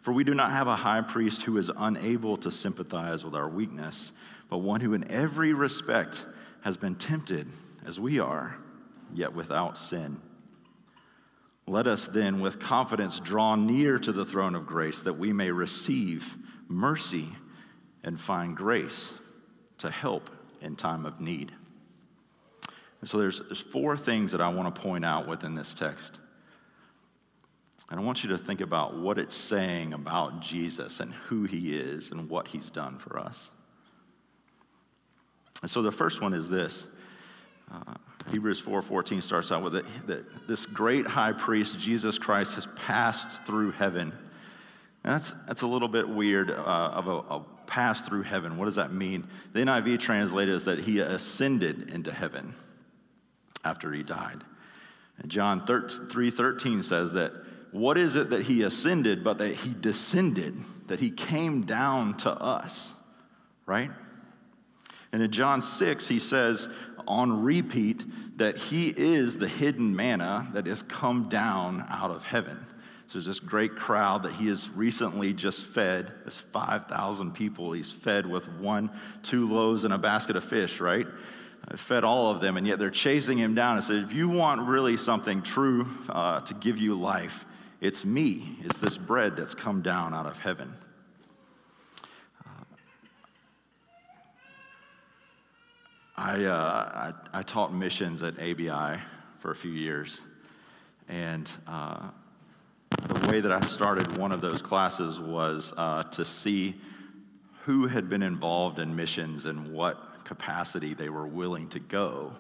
For 0.03 0.13
we 0.13 0.25
do 0.25 0.35
not 0.35 0.51
have 0.51 0.67
a 0.67 0.77
high 0.77 1.01
priest 1.01 1.43
who 1.43 1.57
is 1.57 1.71
unable 1.77 2.37
to 2.39 2.51
sympathize 2.51 3.25
with 3.25 3.37
our 3.37 3.49
weakness, 3.49 4.13
but 4.51 4.59
one 4.59 4.81
who 4.81 4.95
in 4.95 5.09
every 5.11 5.53
respect 5.55 6.27
has 6.63 6.77
been 6.77 6.97
tempted 6.97 7.47
as 7.87 8.01
we 8.01 8.19
are, 8.19 8.57
yet 9.15 9.33
without 9.33 9.79
sin. 9.79 10.21
Let 11.69 11.87
us 11.87 12.09
then, 12.09 12.41
with 12.41 12.59
confidence, 12.59 13.21
draw 13.21 13.55
near 13.55 13.97
to 14.01 14.11
the 14.11 14.25
throne 14.25 14.57
of 14.57 14.67
grace 14.67 15.03
that 15.03 15.15
we 15.15 15.33
may 15.33 15.53
receive 15.53 16.37
mercy 16.67 17.29
and 18.03 18.19
find 18.19 18.57
grace 18.57 19.23
to 19.79 19.89
help 19.89 20.31
in 20.61 20.75
time 20.75 21.07
of 21.07 21.21
need. 21.21 21.53
And 23.01 23.09
so 23.09 23.19
there's, 23.19 23.41
there's 23.41 23.61
four 23.61 23.97
things 23.97 24.33
that 24.33 24.41
I 24.41 24.49
want 24.49 24.75
to 24.75 24.81
point 24.81 25.05
out 25.05 25.29
within 25.29 25.55
this 25.55 25.75
text. 25.75 26.19
And 27.93 28.01
I 28.01 28.05
want 28.05 28.25
you 28.25 28.31
to 28.31 28.39
think 28.39 28.63
about 28.63 28.97
what 28.97 29.19
it's 29.19 29.35
saying 29.35 29.93
about 29.93 30.41
Jesus 30.41 30.99
and 30.99 31.13
who 31.13 31.45
he 31.45 31.77
is 31.79 32.11
and 32.11 32.31
what 32.31 32.49
he's 32.49 32.71
done 32.71 32.97
for 32.97 33.19
us. 33.19 33.51
And 35.61 35.71
so 35.71 35.83
the 35.83 35.93
first 35.93 36.23
one 36.23 36.33
is 36.33 36.49
this 36.49 36.87
uh, 37.71 37.93
Hebrews 38.31 38.63
4:14 38.63 39.23
starts 39.23 39.53
out 39.53 39.63
with 39.63 39.77
it 39.77 39.85
that 40.07 40.49
this 40.49 40.65
great 40.65 41.07
high 41.07 41.33
priest 41.33 41.79
Jesus 41.79 42.17
Christ 42.17 42.55
has 42.55 42.65
passed 42.77 43.45
through 43.45 43.73
heaven. 43.73 44.13
And 45.05 45.13
that's 45.13 45.33
that's 45.47 45.61
a 45.61 45.67
little 45.67 45.87
bit 45.87 46.09
weird 46.09 46.51
uh, 46.51 46.55
of 46.55 47.09
a, 47.09 47.17
a 47.17 47.45
pass 47.67 48.09
through 48.09 48.23
heaven. 48.23 48.57
What 48.57 48.65
does 48.65 48.77
that 48.77 48.91
mean? 48.91 49.29
The 49.53 49.61
NIV 49.61 50.01
translated 50.01 50.55
is 50.55 50.65
that 50.65 50.79
he 50.79 51.01
ascended 51.01 51.91
into 51.91 52.11
heaven 52.11 52.55
after 53.63 53.93
he 53.93 54.03
died. 54.03 54.39
And 55.19 55.31
John 55.31 55.67
3:13 55.67 56.83
says 56.83 57.13
that 57.13 57.33
what 57.73 57.97
is 57.99 58.17
it 58.17 58.31
that 58.31 58.43
he 58.43 58.63
ascended, 58.63 59.25
but 59.25 59.39
that 59.39 59.55
he 59.55 59.75
descended, 59.75 60.55
that 60.89 61.01
he 61.01 61.11
came 61.11 61.63
down 61.63 62.15
to 62.19 62.31
us, 62.31 62.95
right? 63.67 63.91
And 65.13 65.23
in 65.23 65.31
John 65.31 65.63
6, 65.63 66.09
he 66.09 66.19
says 66.19 66.69
on 67.07 67.43
repeat 67.43 68.05
that 68.39 68.57
he 68.57 68.89
is 68.89 69.39
the 69.39 69.49
hidden 69.49 69.97
manna 69.97 70.49
that 70.53 70.67
has 70.67 70.83
come 70.83 71.29
down 71.29 71.85
out 71.89 72.11
of 72.11 72.25
heaven. 72.25 72.59
So 73.09 73.19
there's 73.19 73.27
this 73.27 73.41
great 73.41 73.75
crowd 73.75 74.23
that 74.23 74.35
he 74.35 74.47
has 74.49 74.71
recently 74.71 75.33
just 75.33 75.67
fed. 75.67 76.13
There's 76.23 76.39
5,000 76.39 77.33
people 77.33 77.73
he's 77.73 77.91
fed 77.91 78.27
with 78.27 78.49
one, 78.53 78.91
two 79.23 79.53
loaves 79.53 79.85
and 79.85 79.93
a 79.93 79.99
basket 79.99 80.37
of 80.37 80.45
fish, 80.45 80.81
right? 80.81 81.07
fed 81.77 82.05
all 82.05 82.31
of 82.31 82.41
them, 82.41 82.57
and 82.57 82.67
yet 82.67 82.79
they're 82.79 82.91
chasing 82.91 83.39
him 83.39 83.55
down 83.55 83.77
and 83.77 83.85
said, 83.85 84.03
If 84.03 84.13
you 84.13 84.29
want 84.29 84.63
really 84.63 84.97
something 84.97 85.43
true 85.43 85.87
uh, 86.09 86.41
to 86.41 86.55
give 86.55 86.79
you 86.79 86.95
life, 86.95 87.47
it's 87.83 88.05
me. 88.05 88.57
It's 88.61 88.79
this 88.79 88.97
bread 88.97 89.37
that's 89.37 89.55
come 89.55 89.83
down 89.83 90.15
out 90.15 90.25
of 90.25 90.41
heaven. 90.41 90.73
Uh, 92.47 92.51
I, 96.17 96.45
uh, 96.45 97.13
I, 97.33 97.39
I, 97.41 97.43
taught 97.43 97.75
missions 97.75 98.23
at 98.23 98.39
ABI 98.39 99.01
for 99.39 99.51
a 99.51 99.57
few 99.57 99.73
years, 99.73 100.21
and 101.09 101.53
uh, 101.67 102.11
the 102.91 103.29
way 103.29 103.41
that 103.41 103.51
I 103.51 103.61
started 103.63 104.17
one 104.17 104.31
of 104.31 104.41
those 104.41 104.63
classes 104.63 105.19
was 105.19 105.75
uh, 105.77 106.05
to 106.05 106.25
see 106.25 106.77
who 107.65 107.89
had 107.89 108.09
been 108.09 108.23
involved 108.23 108.79
in 108.79 108.95
missions 108.95 109.47
and 109.47 109.73
what 109.73 110.25
capacity 110.25 110.95
they 110.95 111.09
were 111.09 111.27
willing 111.27 111.69
to 111.71 111.81
go 111.81 112.33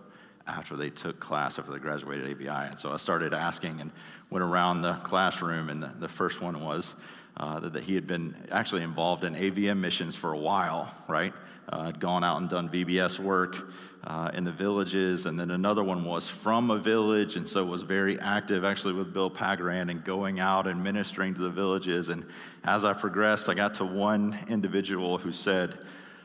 after 0.52 0.76
they 0.76 0.90
took 0.90 1.18
class, 1.18 1.58
after 1.58 1.72
they 1.72 1.78
graduated 1.78 2.30
ABI. 2.30 2.68
And 2.70 2.78
so 2.78 2.92
I 2.92 2.96
started 2.96 3.32
asking 3.32 3.80
and 3.80 3.90
went 4.30 4.44
around 4.44 4.82
the 4.82 4.94
classroom, 4.94 5.68
and 5.68 5.82
the, 5.82 5.88
the 5.98 6.08
first 6.08 6.40
one 6.40 6.62
was 6.62 6.94
uh, 7.36 7.60
that, 7.60 7.72
that, 7.72 7.84
he 7.84 7.94
had 7.94 8.06
been 8.06 8.34
actually 8.50 8.82
involved 8.82 9.24
in 9.24 9.34
AVM 9.34 9.78
missions 9.78 10.14
for 10.14 10.32
a 10.32 10.38
while, 10.38 10.92
right? 11.08 11.32
Uh, 11.68 11.84
had 11.84 11.98
gone 11.98 12.22
out 12.22 12.40
and 12.40 12.50
done 12.50 12.68
VBS 12.68 13.18
work 13.18 13.72
uh, 14.04 14.30
in 14.34 14.44
the 14.44 14.52
villages, 14.52 15.24
and 15.26 15.40
then 15.40 15.50
another 15.50 15.82
one 15.82 16.04
was 16.04 16.28
from 16.28 16.70
a 16.70 16.76
village, 16.76 17.36
and 17.36 17.48
so 17.48 17.64
was 17.64 17.82
very 17.82 18.18
active 18.20 18.64
actually 18.64 18.92
with 18.92 19.14
Bill 19.14 19.30
Pagaran 19.30 19.90
and 19.90 20.04
going 20.04 20.40
out 20.40 20.66
and 20.66 20.82
ministering 20.84 21.32
to 21.34 21.40
the 21.40 21.50
villages. 21.50 22.10
And 22.10 22.26
as 22.64 22.84
I 22.84 22.92
progressed, 22.92 23.48
I 23.48 23.54
got 23.54 23.74
to 23.74 23.84
one 23.84 24.38
individual 24.48 25.18
who 25.18 25.32
said, 25.32 25.78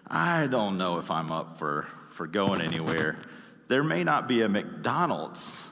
I 0.07 0.47
don't 0.47 0.77
know 0.77 0.97
if 0.97 1.11
I'm 1.11 1.31
up 1.31 1.57
for, 1.57 1.83
for 1.83 2.27
going 2.27 2.61
anywhere. 2.61 3.17
There 3.67 3.83
may 3.83 4.03
not 4.03 4.27
be 4.27 4.41
a 4.41 4.49
McDonald's 4.49 5.63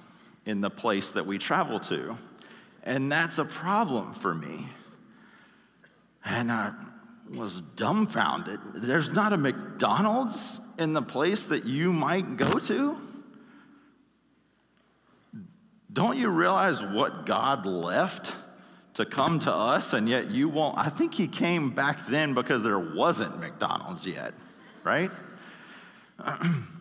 in 0.45 0.61
the 0.61 0.69
place 0.69 1.11
that 1.11 1.25
we 1.25 1.37
travel 1.37 1.79
to, 1.79 2.17
and 2.83 3.11
that's 3.11 3.37
a 3.37 3.45
problem 3.45 4.13
for 4.13 4.33
me. 4.33 4.67
And 6.25 6.51
I 6.51 6.73
was 7.35 7.61
dumbfounded. 7.61 8.59
There's 8.75 9.11
not 9.13 9.33
a 9.33 9.37
McDonald's 9.37 10.59
in 10.77 10.93
the 10.93 11.01
place 11.01 11.45
that 11.47 11.65
you 11.65 11.91
might 11.91 12.37
go 12.37 12.59
to? 12.59 12.97
Don't 15.91 16.17
you 16.17 16.29
realize 16.29 16.83
what 16.83 17.25
God 17.25 17.65
left 17.65 18.33
to 18.95 19.05
come 19.05 19.39
to 19.39 19.53
us, 19.53 19.93
and 19.93 20.09
yet 20.09 20.29
you 20.29 20.49
won't. 20.49 20.77
I 20.77 20.89
think 20.89 21.13
he 21.13 21.27
came 21.27 21.69
back 21.69 22.05
then 22.07 22.33
because 22.33 22.63
there 22.63 22.79
wasn't 22.79 23.39
McDonald's 23.39 24.05
yet, 24.05 24.33
right? 24.83 25.11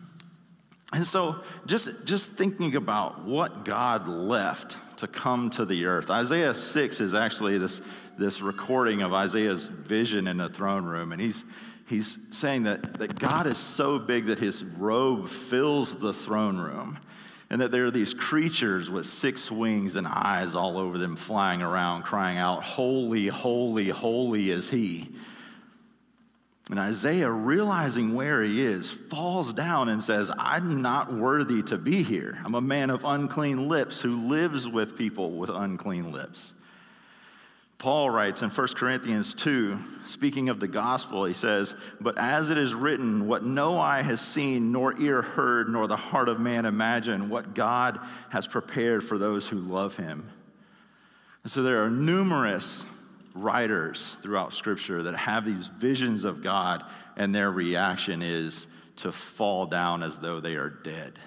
And 0.93 1.05
so 1.05 1.35
just, 1.65 2.05
just 2.05 2.33
thinking 2.33 2.75
about 2.75 3.23
what 3.23 3.65
God 3.65 4.07
left 4.07 4.77
to 4.99 5.07
come 5.07 5.49
to 5.51 5.65
the 5.65 5.85
earth. 5.85 6.09
Isaiah 6.09 6.53
6 6.53 7.01
is 7.01 7.13
actually 7.13 7.57
this, 7.57 7.81
this 8.17 8.41
recording 8.41 9.01
of 9.01 9.13
Isaiah's 9.13 9.67
vision 9.67 10.27
in 10.27 10.37
the 10.37 10.49
throne 10.49 10.85
room. 10.85 11.11
And 11.11 11.21
he's, 11.21 11.43
he's 11.89 12.35
saying 12.35 12.63
that, 12.63 12.95
that 12.95 13.19
God 13.19 13.47
is 13.47 13.57
so 13.57 13.99
big 13.99 14.25
that 14.25 14.39
his 14.39 14.63
robe 14.63 15.27
fills 15.27 15.97
the 15.97 16.13
throne 16.13 16.57
room 16.57 16.99
and 17.49 17.61
that 17.61 17.71
there 17.71 17.85
are 17.85 17.91
these 17.91 18.13
creatures 18.13 18.89
with 18.89 19.05
six 19.05 19.51
wings 19.51 19.95
and 19.95 20.07
eyes 20.07 20.55
all 20.55 20.77
over 20.77 20.97
them 20.97 21.15
flying 21.15 21.61
around, 21.61 22.03
crying 22.03 22.37
out, 22.37 22.63
Holy, 22.63 23.27
holy, 23.27 23.89
holy 23.89 24.49
is 24.49 24.69
He. 24.69 25.09
And 26.71 26.79
Isaiah, 26.79 27.29
realizing 27.29 28.15
where 28.15 28.41
he 28.41 28.63
is, 28.63 28.89
falls 28.89 29.53
down 29.53 29.87
and 29.87 30.03
says, 30.03 30.31
I'm 30.35 30.81
not 30.81 31.13
worthy 31.13 31.61
to 31.63 31.77
be 31.77 32.01
here. 32.01 32.39
I'm 32.43 32.55
a 32.55 32.61
man 32.61 32.89
of 32.89 33.03
unclean 33.03 33.69
lips 33.69 34.01
who 34.01 34.27
lives 34.27 34.67
with 34.67 34.97
people 34.97 35.31
with 35.31 35.51
unclean 35.51 36.11
lips. 36.11 36.55
Paul 37.77 38.09
writes 38.09 38.41
in 38.41 38.49
1 38.49 38.67
Corinthians 38.69 39.35
2, 39.35 39.77
speaking 40.05 40.49
of 40.49 40.59
the 40.59 40.67
gospel, 40.67 41.25
he 41.25 41.33
says, 41.33 41.75
But 42.01 42.17
as 42.17 42.49
it 42.49 42.57
is 42.57 42.73
written, 42.73 43.27
what 43.27 43.43
no 43.43 43.77
eye 43.77 44.01
has 44.01 44.19
seen, 44.19 44.71
nor 44.71 44.99
ear 44.99 45.21
heard, 45.21 45.69
nor 45.69 45.85
the 45.85 45.95
heart 45.95 46.29
of 46.29 46.39
man 46.39 46.65
imagined, 46.65 47.29
what 47.29 47.53
God 47.53 47.99
has 48.29 48.47
prepared 48.47 49.03
for 49.03 49.19
those 49.19 49.47
who 49.49 49.57
love 49.57 49.97
him. 49.97 50.31
And 51.43 51.51
so 51.51 51.61
there 51.61 51.83
are 51.83 51.91
numerous 51.91 52.85
writers 53.35 54.15
throughout 54.21 54.53
Scripture 54.53 55.03
that 55.03 55.15
have 55.15 55.45
these 55.45 55.67
visions 55.67 56.23
of 56.23 56.41
God, 56.41 56.83
and 57.17 57.35
their 57.35 57.51
reaction 57.51 58.21
is 58.21 58.67
to 58.97 59.11
fall 59.11 59.65
down 59.65 60.01
as 60.01 60.19
though 60.19 60.39
they 60.39 60.55
are 60.55 60.69
dead. 60.69 61.19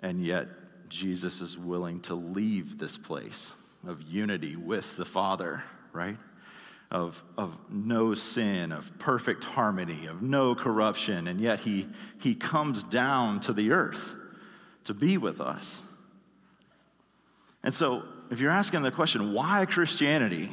And 0.00 0.24
yet, 0.24 0.46
Jesus 0.88 1.40
is 1.40 1.58
willing 1.58 2.00
to 2.02 2.14
leave 2.14 2.78
this 2.78 2.96
place 2.96 3.54
of 3.86 4.02
unity 4.02 4.56
with 4.56 4.96
the 4.96 5.04
Father, 5.04 5.62
right? 5.92 6.16
Of, 6.90 7.22
of 7.36 7.58
no 7.68 8.14
sin, 8.14 8.72
of 8.72 8.98
perfect 8.98 9.44
harmony, 9.44 10.06
of 10.06 10.22
no 10.22 10.54
corruption, 10.54 11.26
and 11.26 11.40
yet 11.40 11.60
he, 11.60 11.86
he 12.20 12.34
comes 12.34 12.82
down 12.82 13.40
to 13.40 13.52
the 13.52 13.72
earth 13.72 14.14
to 14.84 14.94
be 14.94 15.18
with 15.18 15.40
us. 15.40 15.84
And 17.62 17.74
so, 17.74 18.04
if 18.30 18.40
you're 18.40 18.50
asking 18.50 18.82
the 18.82 18.90
question, 18.90 19.32
why 19.32 19.66
Christianity? 19.66 20.50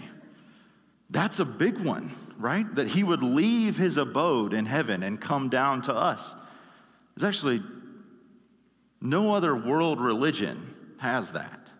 That's 1.09 1.39
a 1.39 1.45
big 1.45 1.79
one, 1.79 2.11
right? 2.37 2.65
That 2.75 2.89
he 2.89 3.03
would 3.03 3.21
leave 3.21 3.77
his 3.77 3.97
abode 3.97 4.53
in 4.53 4.65
heaven 4.65 5.03
and 5.03 5.21
come 5.21 5.49
down 5.49 5.81
to 5.83 5.95
us. 5.95 6.35
There's 7.15 7.27
actually 7.27 7.61
no 9.01 9.35
other 9.35 9.55
world 9.55 10.01
religion 10.01 10.65
has 10.97 11.33
that. 11.33 11.71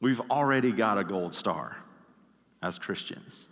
We've 0.00 0.20
already 0.30 0.72
got 0.72 0.98
a 0.98 1.04
gold 1.04 1.34
star 1.34 1.78
as 2.62 2.78
Christians. 2.78 3.48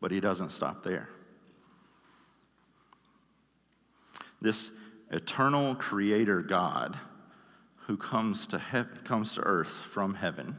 But 0.00 0.10
he 0.10 0.20
doesn't 0.20 0.50
stop 0.50 0.82
there. 0.82 1.08
This 4.40 4.70
eternal 5.10 5.74
creator 5.76 6.42
God 6.42 6.98
who 7.86 7.96
comes 7.96 8.46
to, 8.48 8.86
comes 9.04 9.34
to 9.34 9.40
earth 9.42 9.70
from 9.70 10.14
heaven 10.14 10.56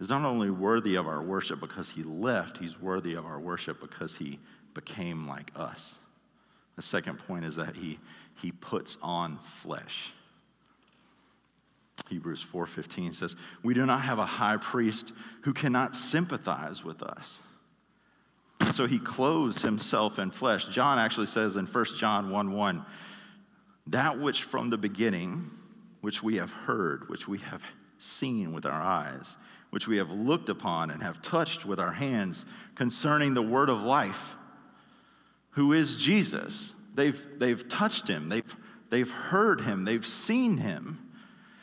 is 0.00 0.08
not 0.08 0.24
only 0.24 0.50
worthy 0.50 0.94
of 0.94 1.06
our 1.06 1.22
worship 1.22 1.60
because 1.60 1.90
he 1.90 2.02
left, 2.02 2.58
he's 2.58 2.80
worthy 2.80 3.14
of 3.14 3.26
our 3.26 3.40
worship 3.40 3.80
because 3.80 4.16
he 4.16 4.38
became 4.74 5.26
like 5.26 5.50
us. 5.56 5.98
The 6.76 6.82
second 6.82 7.18
point 7.18 7.44
is 7.44 7.56
that 7.56 7.76
he, 7.76 7.98
he 8.40 8.52
puts 8.52 8.96
on 9.02 9.38
flesh. 9.38 10.12
Hebrews 12.08 12.42
4:15 12.42 13.14
says, 13.14 13.36
"We 13.62 13.74
do 13.74 13.84
not 13.84 14.02
have 14.02 14.18
a 14.18 14.24
high 14.24 14.56
priest 14.56 15.12
who 15.42 15.52
cannot 15.52 15.96
sympathize 15.96 16.84
with 16.84 17.02
us." 17.02 17.42
So 18.70 18.86
he 18.86 18.98
clothes 18.98 19.62
himself 19.62 20.18
in 20.18 20.30
flesh. 20.30 20.66
John 20.66 20.98
actually 20.98 21.26
says 21.26 21.56
in 21.56 21.66
1 21.66 21.84
John 21.96 22.30
1 22.30 22.52
1, 22.52 22.86
that 23.88 24.18
which 24.18 24.42
from 24.42 24.70
the 24.70 24.78
beginning, 24.78 25.50
which 26.00 26.22
we 26.22 26.36
have 26.36 26.52
heard, 26.52 27.08
which 27.08 27.26
we 27.26 27.38
have 27.38 27.64
seen 27.98 28.52
with 28.52 28.66
our 28.66 28.80
eyes, 28.80 29.36
which 29.70 29.86
we 29.86 29.98
have 29.98 30.10
looked 30.10 30.48
upon 30.48 30.90
and 30.90 31.02
have 31.02 31.20
touched 31.20 31.64
with 31.64 31.78
our 31.78 31.92
hands 31.92 32.46
concerning 32.74 33.34
the 33.34 33.42
word 33.42 33.68
of 33.68 33.82
life, 33.82 34.36
who 35.50 35.72
is 35.72 35.96
Jesus. 35.96 36.74
They've, 36.94 37.22
they've 37.38 37.68
touched 37.68 38.08
him, 38.08 38.28
they've, 38.28 38.56
they've 38.90 39.10
heard 39.10 39.62
him, 39.62 39.84
they've 39.84 40.06
seen 40.06 40.58
him. 40.58 41.04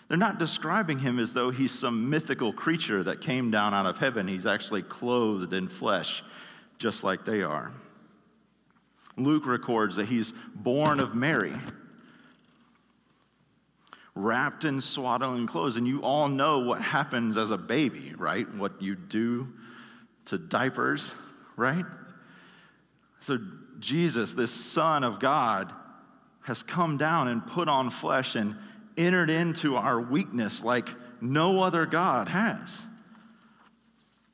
They're 0.08 0.18
not 0.18 0.38
describing 0.38 1.00
him 1.00 1.20
as 1.20 1.34
though 1.34 1.50
he's 1.50 1.72
some 1.72 2.10
mythical 2.12 2.54
creature 2.54 3.02
that 3.04 3.22
came 3.22 3.50
down 3.50 3.74
out 3.74 3.88
of 3.88 3.98
heaven. 3.98 4.28
He's 4.28 4.46
actually 4.46 4.84
clothed 4.84 5.52
in 5.52 5.68
flesh, 5.68 6.24
just 6.78 7.04
like 7.04 7.26
they 7.26 7.42
are. 7.42 7.72
Luke 9.18 9.48
records 9.48 9.96
that 9.96 10.08
he's 10.08 10.32
born 10.54 11.00
of 11.00 11.16
Mary, 11.16 11.54
wrapped 14.16 14.64
in 14.64 14.82
swaddling 14.82 15.46
clothes. 15.46 15.76
And 15.76 15.88
you 15.88 16.02
all 16.02 16.28
know 16.28 16.60
what 16.60 16.82
happens 16.82 17.38
as 17.38 17.52
a 17.52 17.58
baby, 17.58 18.14
right? 18.18 18.52
What 18.56 18.82
you 18.82 18.96
do 18.96 19.54
to 20.26 20.38
diapers, 20.38 21.14
right? 21.56 21.86
So, 23.20 23.38
Jesus, 23.80 24.34
this 24.34 24.52
Son 24.52 25.04
of 25.04 25.20
God, 25.20 25.74
has 26.44 26.64
come 26.64 26.98
down 26.98 27.28
and 27.28 27.46
put 27.46 27.68
on 27.68 27.90
flesh 27.90 28.36
and 28.36 28.56
entered 28.98 29.30
into 29.30 29.76
our 29.76 30.00
weakness 30.00 30.64
like 30.64 30.90
no 31.20 31.62
other 31.62 31.86
God 31.86 32.30
has. 32.30 32.86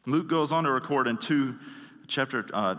Luke 0.06 0.28
goes 0.28 0.52
on 0.52 0.66
to 0.66 0.72
record 0.72 1.08
in 1.08 1.18
two, 1.18 1.58
chapter, 2.08 2.46
uh, 2.54 2.76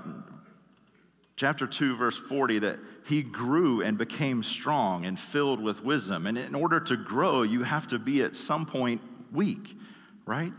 chapter 1.42 1.66
2, 1.66 1.96
verse 1.96 2.16
40, 2.16 2.60
that 2.60 2.78
he 3.08 3.20
grew 3.20 3.82
and 3.82 3.98
became 3.98 4.44
strong 4.44 5.04
and 5.04 5.18
filled 5.18 5.60
with 5.60 5.82
wisdom. 5.82 6.28
And 6.28 6.38
in 6.38 6.54
order 6.54 6.78
to 6.78 6.96
grow, 6.96 7.42
you 7.42 7.64
have 7.64 7.88
to 7.88 7.98
be 7.98 8.22
at 8.22 8.36
some 8.36 8.64
point 8.64 9.00
weak, 9.32 9.76
right? 10.24 10.52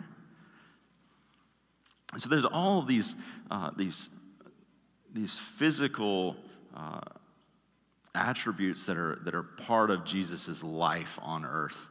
So 2.18 2.28
there's 2.28 2.44
all 2.44 2.80
of 2.80 2.88
these, 2.88 3.16
uh, 3.50 3.72
these, 3.78 4.10
these 5.14 5.40
physical 5.40 6.36
uh, 6.76 7.00
attributes 8.14 8.86
that 8.88 8.98
are, 8.98 9.20
that 9.24 9.34
are 9.34 9.44
part 9.44 9.90
of 9.90 10.04
Jesus' 10.04 10.66
life 10.66 11.18
on 11.24 11.46
earth. 11.46 11.88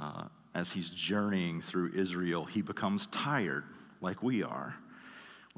Uh, 0.00 0.26
as 0.54 0.70
he's 0.70 0.88
journeying 0.88 1.62
through 1.62 1.90
Israel, 1.96 2.44
he 2.44 2.62
becomes 2.62 3.08
tired, 3.08 3.64
like 4.00 4.22
we 4.22 4.44
are. 4.44 4.76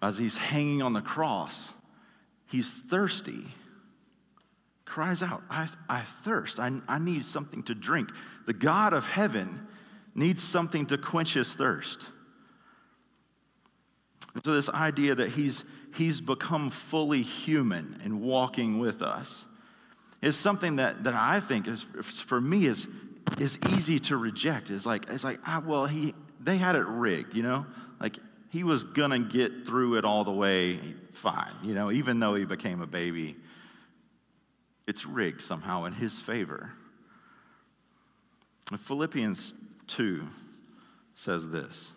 As 0.00 0.16
he's 0.16 0.38
hanging 0.38 0.80
on 0.80 0.94
the 0.94 1.02
cross, 1.02 1.74
he's 2.52 2.74
thirsty. 2.74 3.48
Cries 4.84 5.22
out, 5.22 5.42
I, 5.50 5.68
I 5.88 6.00
thirst. 6.00 6.60
I, 6.60 6.70
I 6.86 6.98
need 6.98 7.24
something 7.24 7.62
to 7.64 7.74
drink. 7.74 8.10
The 8.46 8.52
God 8.52 8.92
of 8.92 9.06
heaven 9.06 9.66
needs 10.14 10.42
something 10.42 10.84
to 10.86 10.98
quench 10.98 11.32
his 11.32 11.54
thirst. 11.54 12.06
And 14.34 14.44
so, 14.44 14.52
this 14.52 14.68
idea 14.68 15.14
that 15.14 15.30
he's, 15.30 15.64
he's 15.96 16.20
become 16.20 16.70
fully 16.70 17.22
human 17.22 18.00
and 18.04 18.20
walking 18.20 18.78
with 18.78 19.02
us 19.02 19.46
is 20.20 20.36
something 20.36 20.76
that, 20.76 21.04
that 21.04 21.14
I 21.14 21.40
think 21.40 21.66
is, 21.66 21.82
for 21.82 22.40
me, 22.40 22.66
is, 22.66 22.86
is 23.38 23.58
easy 23.70 23.98
to 24.00 24.16
reject. 24.16 24.70
It's 24.70 24.86
like, 24.86 25.06
it's 25.08 25.24
like 25.24 25.40
ah, 25.46 25.62
well, 25.64 25.86
he, 25.86 26.14
they 26.38 26.58
had 26.58 26.76
it 26.76 26.86
rigged, 26.86 27.34
you 27.34 27.42
know? 27.42 27.66
Like, 27.98 28.18
he 28.52 28.64
was 28.64 28.84
gonna 28.84 29.18
get 29.18 29.66
through 29.66 29.96
it 29.96 30.04
all 30.04 30.24
the 30.24 30.30
way 30.30 30.76
fine, 31.10 31.54
you 31.62 31.72
know, 31.72 31.90
even 31.90 32.20
though 32.20 32.34
he 32.34 32.44
became 32.44 32.82
a 32.82 32.86
baby. 32.86 33.34
It's 34.86 35.06
rigged 35.06 35.40
somehow 35.40 35.84
in 35.84 35.94
his 35.94 36.18
favor. 36.18 36.72
Philippians 38.76 39.54
2 39.86 40.28
says 41.14 41.48
this, 41.48 41.92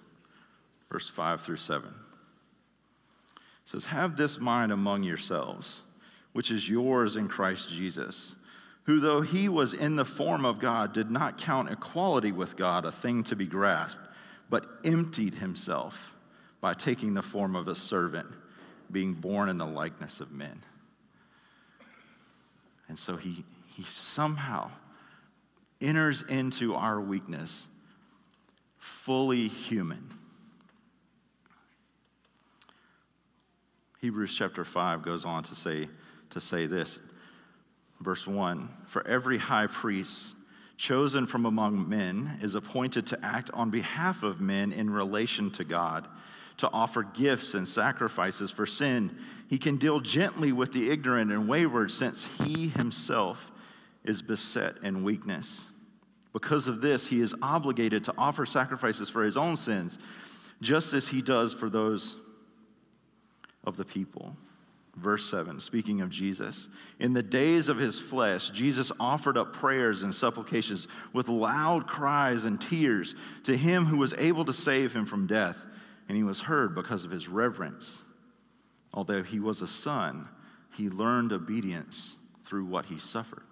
verse 0.90 1.10
5 1.10 1.42
through 1.42 1.58
7 1.58 1.90
It 1.90 1.94
says, 3.66 3.86
Have 3.86 4.16
this 4.16 4.40
mind 4.40 4.72
among 4.72 5.04
yourselves, 5.04 5.82
which 6.32 6.52
is 6.52 6.70
yours 6.70 7.18
in 7.18 7.28
Christ 7.28 7.70
Jesus, 7.70 8.36
who, 8.84 9.02
though 9.02 9.22
he 9.22 9.50
was 9.50 9.74
in 9.74 9.98
the 9.98 10.06
form 10.06 10.46
of 10.46 10.60
God, 10.60 10.94
did 10.94 11.12
not 11.12 11.38
count 11.38 11.70
equality 11.70 12.32
with 12.32 12.56
God 12.56 12.86
a 12.86 12.94
thing 12.94 13.24
to 13.24 13.36
be 13.36 13.46
grasped, 13.46 14.00
but 14.50 14.66
emptied 14.86 15.36
himself 15.36 16.15
by 16.62 16.74
taking 16.74 17.14
the 17.14 17.22
form 17.22 17.56
of 17.56 17.68
a 17.68 17.76
servant, 17.76 18.28
being 18.92 19.14
born 19.14 19.50
in 19.50 19.58
the 19.58 19.66
likeness 19.66 20.20
of 20.20 20.32
men. 20.32 20.62
And 22.88 22.98
so 22.98 23.18
he, 23.18 23.44
he 23.76 23.84
somehow 23.84 24.72
enters 25.82 26.22
into 26.24 26.76
our 26.76 27.00
weakness 27.02 27.68
fully 28.78 29.48
human. 29.48 30.10
Hebrews 34.02 34.36
chapter 34.36 34.64
5 34.64 35.02
goes 35.02 35.26
on 35.26 35.44
to 35.44 35.56
say, 35.56 35.90
to 36.30 36.40
say 36.40 36.68
this. 36.68 37.00
Verse 38.02 38.28
1 38.28 38.70
For 38.88 39.06
every 39.08 39.38
high 39.38 39.68
priest 39.68 40.36
chosen 40.78 41.26
from 41.26 41.46
among 41.46 41.90
men 41.90 42.38
is 42.42 42.54
appointed 42.54 43.08
to 43.08 43.26
act 43.26 43.50
on 43.54 43.70
behalf 43.70 44.24
of 44.24 44.42
men 44.42 44.72
in 44.74 44.90
relation 44.90 45.50
to 45.52 45.64
God, 45.64 46.08
to 46.58 46.70
offer 46.72 47.04
gifts 47.04 47.54
and 47.54 47.68
sacrifices 47.68 48.52
for 48.52 48.66
sin. 48.66 49.16
He 49.50 49.58
can 49.58 49.78
deal 49.78 50.00
gently 50.00 50.52
with 50.52 50.72
the 50.74 50.90
ignorant 50.90 51.32
and 51.32 51.48
wayward, 51.48 51.92
since 51.92 52.28
he 52.44 52.70
himself 52.70 53.52
is 54.04 54.22
beset 54.22 54.76
in 54.84 55.04
weakness. 55.04 55.68
Because 56.34 56.68
of 56.68 56.82
this, 56.82 57.08
he 57.08 57.22
is 57.22 57.36
obligated 57.42 58.04
to 58.06 58.14
offer 58.18 58.46
sacrifices 58.46 59.10
for 59.10 59.24
his 59.24 59.38
own 59.38 59.56
sins, 59.56 59.98
just 60.62 60.94
as 60.94 61.10
he 61.10 61.22
does 61.22 61.54
for 61.54 61.70
those 61.70 62.18
of 63.64 63.78
the 63.78 63.86
people. 63.86 64.36
Verse 64.96 65.30
7, 65.30 65.60
speaking 65.60 66.00
of 66.00 66.10
Jesus. 66.10 66.70
In 67.00 67.14
the 67.14 67.24
days 67.24 67.68
of 67.68 67.78
his 67.78 68.00
flesh, 68.00 68.50
Jesus 68.50 68.94
offered 68.98 69.38
up 69.38 69.52
prayers 69.52 70.04
and 70.04 70.16
supplications 70.16 70.88
with 71.12 71.28
loud 71.28 71.86
cries 71.86 72.46
and 72.46 72.62
tears 72.62 73.14
to 73.44 73.58
him 73.58 73.86
who 73.86 73.98
was 73.98 74.14
able 74.18 74.46
to 74.46 74.54
save 74.54 74.96
him 74.96 75.06
from 75.06 75.28
death, 75.28 75.66
and 76.08 76.18
he 76.18 76.24
was 76.24 76.42
heard 76.42 76.76
because 76.76 77.06
of 77.06 77.12
his 77.12 77.28
reverence. 77.28 78.04
Although 78.94 79.24
he 79.24 79.40
was 79.40 79.62
a 79.62 79.68
son, 79.68 80.30
he 80.76 80.90
learned 80.90 81.34
obedience 81.34 82.16
through 82.44 82.66
what 82.66 82.86
he 82.86 82.98
suffered. 82.98 83.44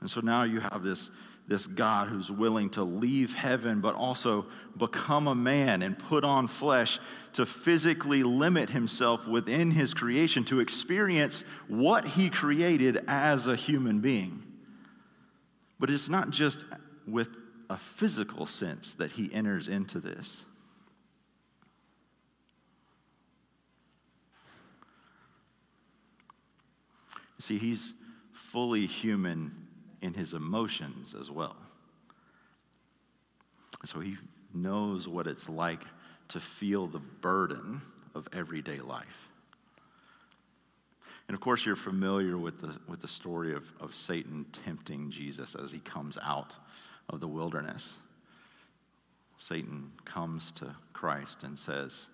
And 0.00 0.10
so 0.10 0.20
now 0.20 0.42
you 0.42 0.60
have 0.60 0.82
this 0.82 1.10
this 1.48 1.66
God 1.66 2.08
who's 2.08 2.30
willing 2.30 2.70
to 2.70 2.82
leave 2.82 3.34
heaven, 3.34 3.80
but 3.80 3.94
also 3.94 4.46
become 4.76 5.28
a 5.28 5.34
man 5.34 5.82
and 5.82 5.96
put 5.96 6.24
on 6.24 6.48
flesh 6.48 6.98
to 7.34 7.46
physically 7.46 8.22
limit 8.22 8.70
himself 8.70 9.28
within 9.28 9.70
his 9.70 9.94
creation 9.94 10.44
to 10.46 10.58
experience 10.60 11.44
what 11.68 12.04
he 12.04 12.28
created 12.28 12.98
as 13.06 13.46
a 13.46 13.54
human 13.54 14.00
being. 14.00 14.42
But 15.78 15.90
it's 15.90 16.08
not 16.08 16.30
just 16.30 16.64
with 17.06 17.36
a 17.68 17.76
physical 17.76 18.46
sense 18.46 18.94
that 18.94 19.12
he 19.12 19.32
enters 19.32 19.68
into 19.68 20.00
this. 20.00 20.44
See, 27.38 27.58
he's 27.58 27.94
fully 28.32 28.86
human 28.86 29.52
in 30.00 30.14
his 30.14 30.32
emotions 30.32 31.14
as 31.18 31.30
well. 31.30 31.56
So 33.84 34.00
he 34.00 34.16
knows 34.54 35.06
what 35.06 35.26
it's 35.26 35.48
like 35.48 35.82
to 36.28 36.40
feel 36.40 36.86
the 36.86 36.98
burden 36.98 37.82
of 38.14 38.26
everyday 38.32 38.76
life. 38.76 39.28
And 41.28 41.34
of 41.34 41.40
course, 41.40 41.66
you're 41.66 41.76
familiar 41.76 42.38
with 42.38 42.60
the, 42.60 42.78
with 42.88 43.00
the 43.00 43.08
story 43.08 43.54
of, 43.54 43.72
of 43.80 43.94
Satan 43.94 44.46
tempting 44.64 45.10
Jesus 45.10 45.54
as 45.54 45.72
he 45.72 45.78
comes 45.78 46.16
out 46.22 46.56
of 47.08 47.20
the 47.20 47.28
wilderness. 47.28 47.98
Satan 49.38 49.92
comes 50.04 50.52
to 50.52 50.76
Christ 50.92 51.42
and 51.42 51.58
says, 51.58 52.08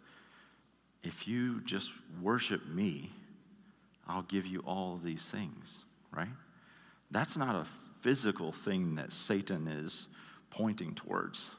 If 1.02 1.28
you 1.28 1.60
just 1.60 1.92
worship 2.20 2.66
me, 2.66 3.10
I'll 4.06 4.22
give 4.22 4.46
you 4.46 4.60
all 4.66 5.00
these 5.02 5.30
things, 5.30 5.84
right? 6.10 6.28
That's 7.10 7.36
not 7.36 7.54
a 7.54 7.66
physical 8.00 8.52
thing 8.52 8.96
that 8.96 9.12
Satan 9.12 9.68
is 9.68 10.08
pointing 10.50 10.94
towards, 10.94 11.50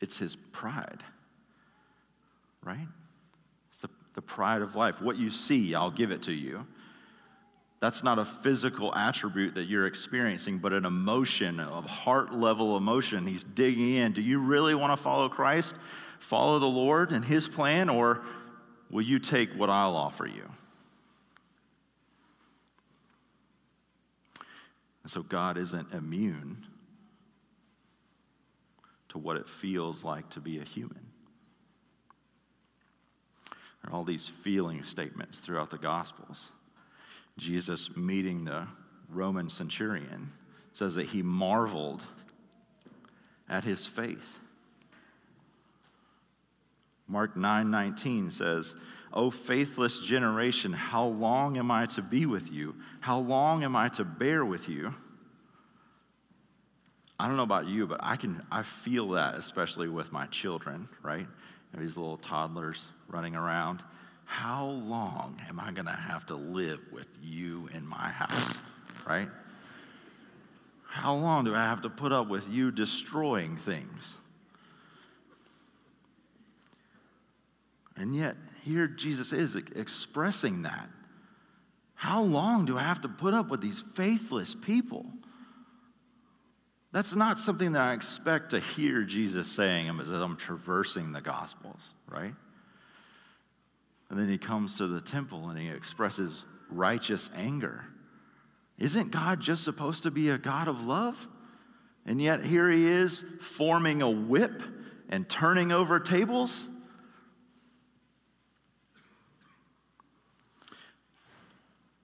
it's 0.00 0.18
his 0.18 0.36
pride, 0.36 1.02
right? 2.62 2.86
It's 3.70 3.78
the, 3.78 3.88
the 4.14 4.22
pride 4.22 4.62
of 4.62 4.76
life. 4.76 5.00
What 5.00 5.16
you 5.16 5.30
see, 5.30 5.74
I'll 5.74 5.90
give 5.90 6.10
it 6.10 6.22
to 6.24 6.32
you. 6.32 6.66
That's 7.78 8.02
not 8.02 8.18
a 8.18 8.24
physical 8.24 8.94
attribute 8.94 9.54
that 9.56 9.64
you're 9.64 9.86
experiencing, 9.86 10.58
but 10.58 10.72
an 10.72 10.86
emotion, 10.86 11.60
a 11.60 11.82
heart 11.82 12.32
level 12.32 12.76
emotion. 12.76 13.26
He's 13.26 13.44
digging 13.44 13.94
in. 13.94 14.12
Do 14.12 14.22
you 14.22 14.40
really 14.40 14.74
want 14.74 14.92
to 14.92 14.96
follow 14.96 15.28
Christ? 15.28 15.76
Follow 16.18 16.58
the 16.58 16.66
Lord 16.66 17.10
and 17.10 17.24
His 17.24 17.48
plan, 17.48 17.90
or 17.90 18.22
will 18.90 19.02
you 19.02 19.18
take 19.18 19.50
what 19.50 19.68
I'll 19.68 19.94
offer 19.94 20.26
you? 20.26 20.50
And 25.02 25.10
so 25.10 25.22
God 25.22 25.56
isn't 25.58 25.92
immune 25.92 26.56
to 29.10 29.18
what 29.18 29.36
it 29.36 29.48
feels 29.48 30.02
like 30.02 30.30
to 30.30 30.40
be 30.40 30.58
a 30.58 30.64
human. 30.64 31.06
There 33.82 33.92
are 33.92 33.94
all 33.94 34.02
these 34.02 34.28
feeling 34.28 34.82
statements 34.82 35.38
throughout 35.38 35.70
the 35.70 35.78
Gospels. 35.78 36.50
Jesus 37.36 37.96
meeting 37.96 38.44
the 38.44 38.66
Roman 39.08 39.48
centurion 39.48 40.30
says 40.72 40.94
that 40.94 41.06
he 41.06 41.22
marveled 41.22 42.04
at 43.48 43.64
his 43.64 43.86
faith. 43.86 44.40
Mark 47.08 47.36
9:19 47.36 48.30
says, 48.30 48.74
"O 49.12 49.30
faithless 49.30 50.00
generation, 50.00 50.72
how 50.72 51.06
long 51.06 51.56
am 51.56 51.70
I 51.70 51.86
to 51.86 52.02
be 52.02 52.26
with 52.26 52.50
you? 52.50 52.74
How 53.00 53.18
long 53.18 53.62
am 53.62 53.76
I 53.76 53.88
to 53.90 54.04
bear 54.04 54.44
with 54.44 54.68
you?" 54.68 54.94
I 57.18 57.28
don't 57.28 57.36
know 57.36 57.44
about 57.44 57.66
you, 57.66 57.86
but 57.86 58.00
I 58.02 58.16
can 58.16 58.44
I 58.50 58.62
feel 58.62 59.10
that 59.10 59.36
especially 59.36 59.88
with 59.88 60.12
my 60.12 60.26
children, 60.26 60.88
right? 61.02 61.26
these 61.78 61.98
little 61.98 62.16
toddlers 62.16 62.90
running 63.06 63.36
around. 63.36 63.84
How 64.26 64.66
long 64.66 65.40
am 65.48 65.58
I 65.58 65.70
going 65.70 65.86
to 65.86 65.92
have 65.92 66.26
to 66.26 66.34
live 66.34 66.80
with 66.92 67.08
you 67.22 67.70
in 67.72 67.86
my 67.86 68.10
house, 68.10 68.58
right? 69.08 69.28
How 70.84 71.14
long 71.14 71.44
do 71.44 71.54
I 71.54 71.62
have 71.62 71.82
to 71.82 71.90
put 71.90 72.12
up 72.12 72.28
with 72.28 72.48
you 72.48 72.70
destroying 72.70 73.56
things? 73.56 74.18
And 77.96 78.14
yet, 78.14 78.36
here 78.62 78.86
Jesus 78.86 79.32
is 79.32 79.56
expressing 79.56 80.62
that. 80.62 80.90
How 81.94 82.22
long 82.22 82.66
do 82.66 82.76
I 82.76 82.82
have 82.82 83.00
to 83.02 83.08
put 83.08 83.32
up 83.32 83.48
with 83.48 83.62
these 83.62 83.80
faithless 83.80 84.54
people? 84.54 85.06
That's 86.92 87.14
not 87.14 87.38
something 87.38 87.72
that 87.72 87.82
I 87.82 87.94
expect 87.94 88.50
to 88.50 88.60
hear 88.60 89.02
Jesus 89.02 89.48
saying 89.48 89.88
as 90.00 90.10
I'm 90.10 90.36
traversing 90.36 91.12
the 91.12 91.20
Gospels, 91.20 91.94
right? 92.08 92.34
And 94.08 94.18
then 94.18 94.28
he 94.28 94.38
comes 94.38 94.76
to 94.76 94.86
the 94.86 95.00
temple 95.00 95.48
and 95.48 95.58
he 95.58 95.68
expresses 95.68 96.44
righteous 96.70 97.30
anger. 97.34 97.84
Isn't 98.78 99.10
God 99.10 99.40
just 99.40 99.64
supposed 99.64 100.02
to 100.02 100.10
be 100.10 100.28
a 100.28 100.38
God 100.38 100.68
of 100.68 100.86
love? 100.86 101.28
And 102.04 102.20
yet 102.20 102.44
here 102.44 102.70
he 102.70 102.86
is 102.86 103.24
forming 103.40 104.02
a 104.02 104.10
whip 104.10 104.62
and 105.08 105.28
turning 105.28 105.72
over 105.72 105.98
tables. 105.98 106.68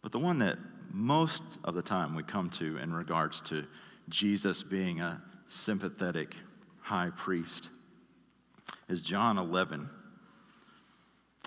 But 0.03 0.11
the 0.11 0.19
one 0.19 0.39
that 0.39 0.59
most 0.91 1.43
of 1.63 1.75
the 1.75 1.83
time 1.83 2.15
we 2.15 2.23
come 2.23 2.51
to 2.51 2.77
in 2.79 2.93
regards 2.93 3.41
to 3.43 3.67
Jesus 4.09 4.63
being 4.63 5.01
a 5.01 5.23
sympathetic 5.47 6.35
high 6.81 7.11
priest 7.17 7.71
is 8.89 9.01
John 9.01 9.39
11. 9.39 9.89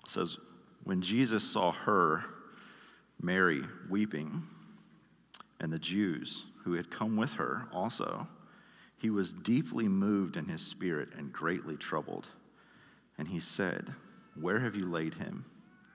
It 0.04 0.10
says, 0.10 0.38
When 0.86 1.02
Jesus 1.02 1.44
saw 1.44 1.72
her, 1.72 2.24
Mary, 3.20 3.64
weeping, 3.90 4.44
and 5.60 5.74
the 5.74 5.80
Jews 5.80 6.46
who 6.64 6.74
had 6.74 6.92
come 6.92 7.18
with 7.18 7.34
her 7.34 7.68
also, 7.74 8.28
he 8.98 9.10
was 9.10 9.34
deeply 9.34 9.88
moved 9.88 10.38
in 10.38 10.46
his 10.46 10.62
spirit 10.62 11.10
and 11.18 11.34
greatly 11.34 11.76
troubled. 11.76 12.30
And 13.18 13.28
he 13.28 13.40
said, 13.40 13.96
Where 14.40 14.60
have 14.60 14.76
you 14.76 14.90
laid 14.90 15.16
him? 15.16 15.46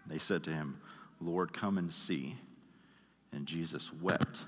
They 0.06 0.18
said 0.18 0.42
to 0.44 0.50
him, 0.50 0.80
Lord, 1.20 1.52
come 1.52 1.78
and 1.78 1.94
see. 1.94 2.36
And 3.32 3.46
Jesus 3.46 3.92
wept. 3.92 4.40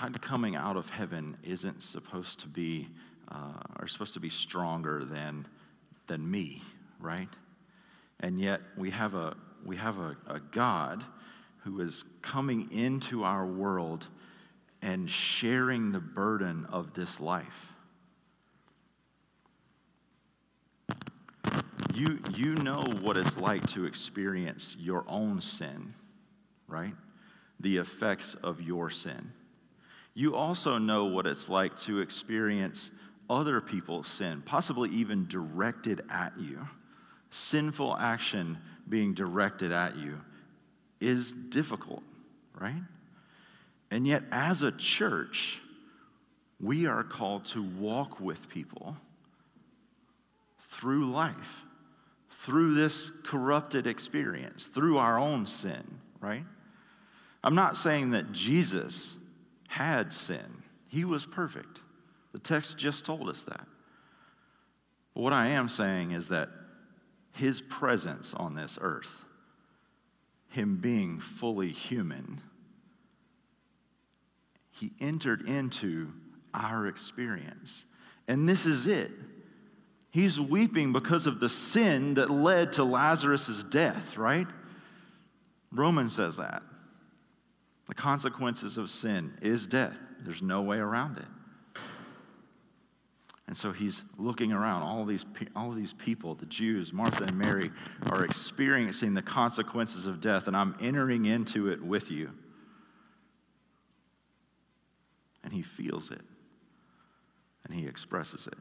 God 0.00 0.22
coming 0.22 0.56
out 0.56 0.76
of 0.76 0.88
heaven 0.90 1.36
isn't 1.42 1.82
supposed 1.82 2.40
to 2.40 2.48
be, 2.48 2.88
uh, 3.30 3.52
are 3.76 3.86
supposed 3.86 4.14
to 4.14 4.20
be 4.20 4.30
stronger 4.30 5.04
than, 5.04 5.46
than 6.06 6.30
me, 6.30 6.62
right? 6.98 7.28
And 8.20 8.40
yet 8.40 8.60
we 8.76 8.90
have 8.90 9.14
a, 9.14 9.36
we 9.64 9.76
have 9.76 9.98
a, 9.98 10.16
a 10.26 10.40
God 10.40 11.04
who 11.64 11.80
is 11.80 12.04
coming 12.22 12.72
into 12.72 13.24
our 13.24 13.44
world 13.44 14.06
and 14.80 15.10
sharing 15.10 15.92
the 15.92 16.00
burden 16.00 16.66
of 16.72 16.94
this 16.94 17.20
life. 17.20 17.74
You, 21.92 22.20
you 22.34 22.54
know 22.54 22.82
what 23.02 23.18
it's 23.18 23.36
like 23.36 23.66
to 23.68 23.84
experience 23.84 24.76
your 24.78 25.04
own 25.06 25.42
sin, 25.42 25.92
right? 26.66 26.94
The 27.58 27.76
effects 27.76 28.34
of 28.34 28.62
your 28.62 28.88
sin. 28.88 29.32
You 30.14 30.34
also 30.34 30.78
know 30.78 31.04
what 31.06 31.26
it's 31.26 31.48
like 31.48 31.78
to 31.80 32.00
experience 32.00 32.90
other 33.28 33.60
people's 33.60 34.08
sin, 34.08 34.42
possibly 34.44 34.90
even 34.90 35.26
directed 35.28 36.02
at 36.10 36.32
you. 36.38 36.66
Sinful 37.30 37.96
action 37.96 38.58
being 38.88 39.14
directed 39.14 39.70
at 39.70 39.96
you 39.96 40.20
is 41.00 41.32
difficult, 41.32 42.02
right? 42.58 42.82
And 43.90 44.06
yet, 44.06 44.24
as 44.32 44.62
a 44.62 44.72
church, 44.72 45.60
we 46.60 46.86
are 46.86 47.04
called 47.04 47.44
to 47.46 47.62
walk 47.62 48.20
with 48.20 48.48
people 48.48 48.96
through 50.58 51.10
life, 51.10 51.64
through 52.28 52.74
this 52.74 53.10
corrupted 53.24 53.86
experience, 53.86 54.66
through 54.66 54.98
our 54.98 55.18
own 55.18 55.46
sin, 55.46 56.00
right? 56.20 56.44
I'm 57.42 57.54
not 57.54 57.76
saying 57.76 58.10
that 58.10 58.32
Jesus 58.32 59.18
had 59.70 60.12
sin, 60.12 60.64
he 60.88 61.04
was 61.04 61.26
perfect. 61.26 61.80
The 62.32 62.40
text 62.40 62.76
just 62.76 63.04
told 63.04 63.28
us 63.28 63.44
that. 63.44 63.66
But 65.14 65.20
what 65.20 65.32
I 65.32 65.46
am 65.48 65.68
saying 65.68 66.10
is 66.10 66.28
that 66.28 66.48
his 67.32 67.60
presence 67.60 68.34
on 68.34 68.54
this 68.54 68.78
earth, 68.80 69.24
him 70.48 70.78
being 70.78 71.20
fully 71.20 71.70
human, 71.70 72.40
he 74.72 74.90
entered 75.00 75.48
into 75.48 76.14
our 76.52 76.88
experience. 76.88 77.84
And 78.26 78.48
this 78.48 78.66
is 78.66 78.88
it. 78.88 79.12
He's 80.10 80.40
weeping 80.40 80.92
because 80.92 81.28
of 81.28 81.38
the 81.38 81.48
sin 81.48 82.14
that 82.14 82.28
led 82.28 82.72
to 82.72 82.82
Lazarus' 82.82 83.62
death, 83.62 84.16
right? 84.16 84.48
Romans 85.70 86.16
says 86.16 86.38
that. 86.38 86.64
The 87.90 87.94
consequences 87.94 88.78
of 88.78 88.88
sin 88.88 89.34
is 89.42 89.66
death. 89.66 90.00
There's 90.20 90.40
no 90.40 90.62
way 90.62 90.78
around 90.78 91.18
it. 91.18 91.80
And 93.46 93.54
so 93.54 93.72
he's 93.72 94.04
looking 94.16 94.52
around. 94.52 94.82
All 94.82 95.04
these, 95.04 95.26
all 95.54 95.72
these 95.72 95.92
people, 95.92 96.34
the 96.36 96.46
Jews, 96.46 96.92
Martha 96.92 97.24
and 97.24 97.36
Mary, 97.36 97.70
are 98.10 98.24
experiencing 98.24 99.12
the 99.12 99.22
consequences 99.22 100.06
of 100.06 100.22
death, 100.22 100.46
and 100.46 100.56
I'm 100.56 100.74
entering 100.80 101.26
into 101.26 101.68
it 101.68 101.82
with 101.82 102.10
you. 102.10 102.30
and 105.42 105.52
he 105.52 105.62
feels 105.62 106.10
it 106.10 106.20
and 107.64 107.74
he 107.74 107.86
expresses 107.86 108.46
it. 108.46 108.58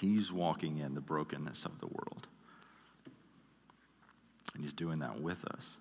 He's 0.00 0.32
walking 0.32 0.78
in 0.78 0.94
the 0.94 1.00
brokenness 1.00 1.64
of 1.64 1.78
the 1.80 1.86
world. 1.86 2.28
And 4.54 4.62
he's 4.62 4.74
doing 4.74 5.00
that 5.00 5.20
with 5.20 5.44
us. 5.46 5.78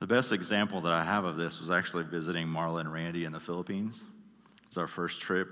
The 0.00 0.06
best 0.06 0.32
example 0.32 0.80
that 0.82 0.92
I 0.92 1.04
have 1.04 1.24
of 1.24 1.36
this 1.36 1.60
was 1.60 1.70
actually 1.70 2.04
visiting 2.04 2.46
Marla 2.46 2.80
and 2.80 2.92
Randy 2.92 3.24
in 3.24 3.32
the 3.32 3.40
Philippines. 3.40 4.04
It 4.62 4.68
was 4.68 4.76
our 4.76 4.86
first 4.86 5.20
trip. 5.20 5.48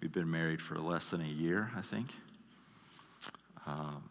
We've 0.00 0.12
been 0.12 0.30
married 0.30 0.60
for 0.60 0.78
less 0.78 1.10
than 1.10 1.20
a 1.20 1.28
year, 1.28 1.70
I 1.76 1.82
think. 1.82 2.14
Um, 3.66 4.08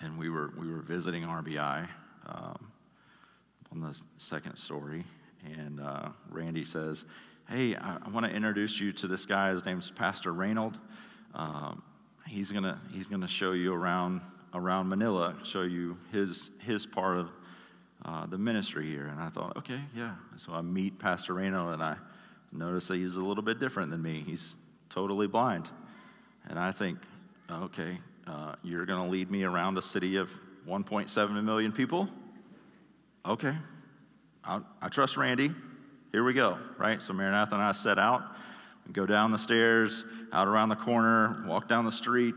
and 0.00 0.18
we 0.18 0.28
were 0.28 0.52
we 0.58 0.70
were 0.70 0.80
visiting 0.80 1.22
RBI 1.22 1.88
um, 2.26 2.72
on 3.70 3.80
the 3.80 3.98
second 4.16 4.56
story, 4.56 5.04
and 5.44 5.80
uh, 5.80 6.08
Randy 6.28 6.64
says, 6.64 7.04
"Hey, 7.48 7.76
I, 7.76 7.98
I 8.04 8.08
want 8.08 8.26
to 8.26 8.32
introduce 8.32 8.80
you 8.80 8.92
to 8.92 9.06
this 9.06 9.26
guy. 9.26 9.50
His 9.50 9.64
name's 9.64 9.90
Pastor 9.90 10.32
Reynold. 10.32 10.78
Um, 11.34 11.82
he's 12.26 12.50
gonna 12.50 12.80
he's 12.92 13.06
gonna 13.06 13.28
show 13.28 13.52
you 13.52 13.72
around 13.72 14.20
around 14.54 14.88
Manila, 14.88 15.34
show 15.44 15.62
you 15.62 15.96
his 16.10 16.50
his 16.60 16.86
part 16.86 17.18
of 17.18 17.30
uh, 18.04 18.26
the 18.26 18.38
ministry 18.38 18.86
here." 18.86 19.06
And 19.06 19.20
I 19.20 19.28
thought, 19.28 19.56
okay, 19.58 19.80
yeah. 19.94 20.14
So 20.36 20.52
I 20.52 20.60
meet 20.60 20.98
Pastor 20.98 21.34
Reynold 21.34 21.74
and 21.74 21.82
I 21.82 21.96
notice 22.52 22.88
that 22.88 22.96
he's 22.96 23.16
a 23.16 23.22
little 23.22 23.42
bit 23.42 23.58
different 23.58 23.90
than 23.90 24.02
me. 24.02 24.22
He's 24.26 24.56
totally 24.88 25.26
blind, 25.26 25.70
and 26.48 26.58
I 26.58 26.72
think, 26.72 26.98
okay, 27.50 27.98
uh, 28.26 28.54
you're 28.62 28.86
going 28.86 29.02
to 29.02 29.10
lead 29.10 29.30
me 29.30 29.44
around 29.44 29.78
a 29.78 29.82
city 29.82 30.16
of 30.16 30.30
1.7 30.68 31.44
million 31.44 31.72
people? 31.72 32.08
Okay. 33.26 33.54
I, 34.44 34.60
I 34.80 34.88
trust 34.88 35.16
Randy. 35.16 35.50
Here 36.10 36.24
we 36.24 36.32
go, 36.32 36.58
right? 36.78 37.00
So 37.00 37.12
Maranatha 37.12 37.54
and 37.54 37.62
I 37.62 37.72
set 37.72 37.98
out. 37.98 38.22
Go 38.92 39.06
down 39.06 39.30
the 39.30 39.38
stairs, 39.38 40.04
out 40.32 40.48
around 40.48 40.68
the 40.68 40.76
corner, 40.76 41.44
walk 41.46 41.68
down 41.68 41.84
the 41.84 41.92
street. 41.92 42.34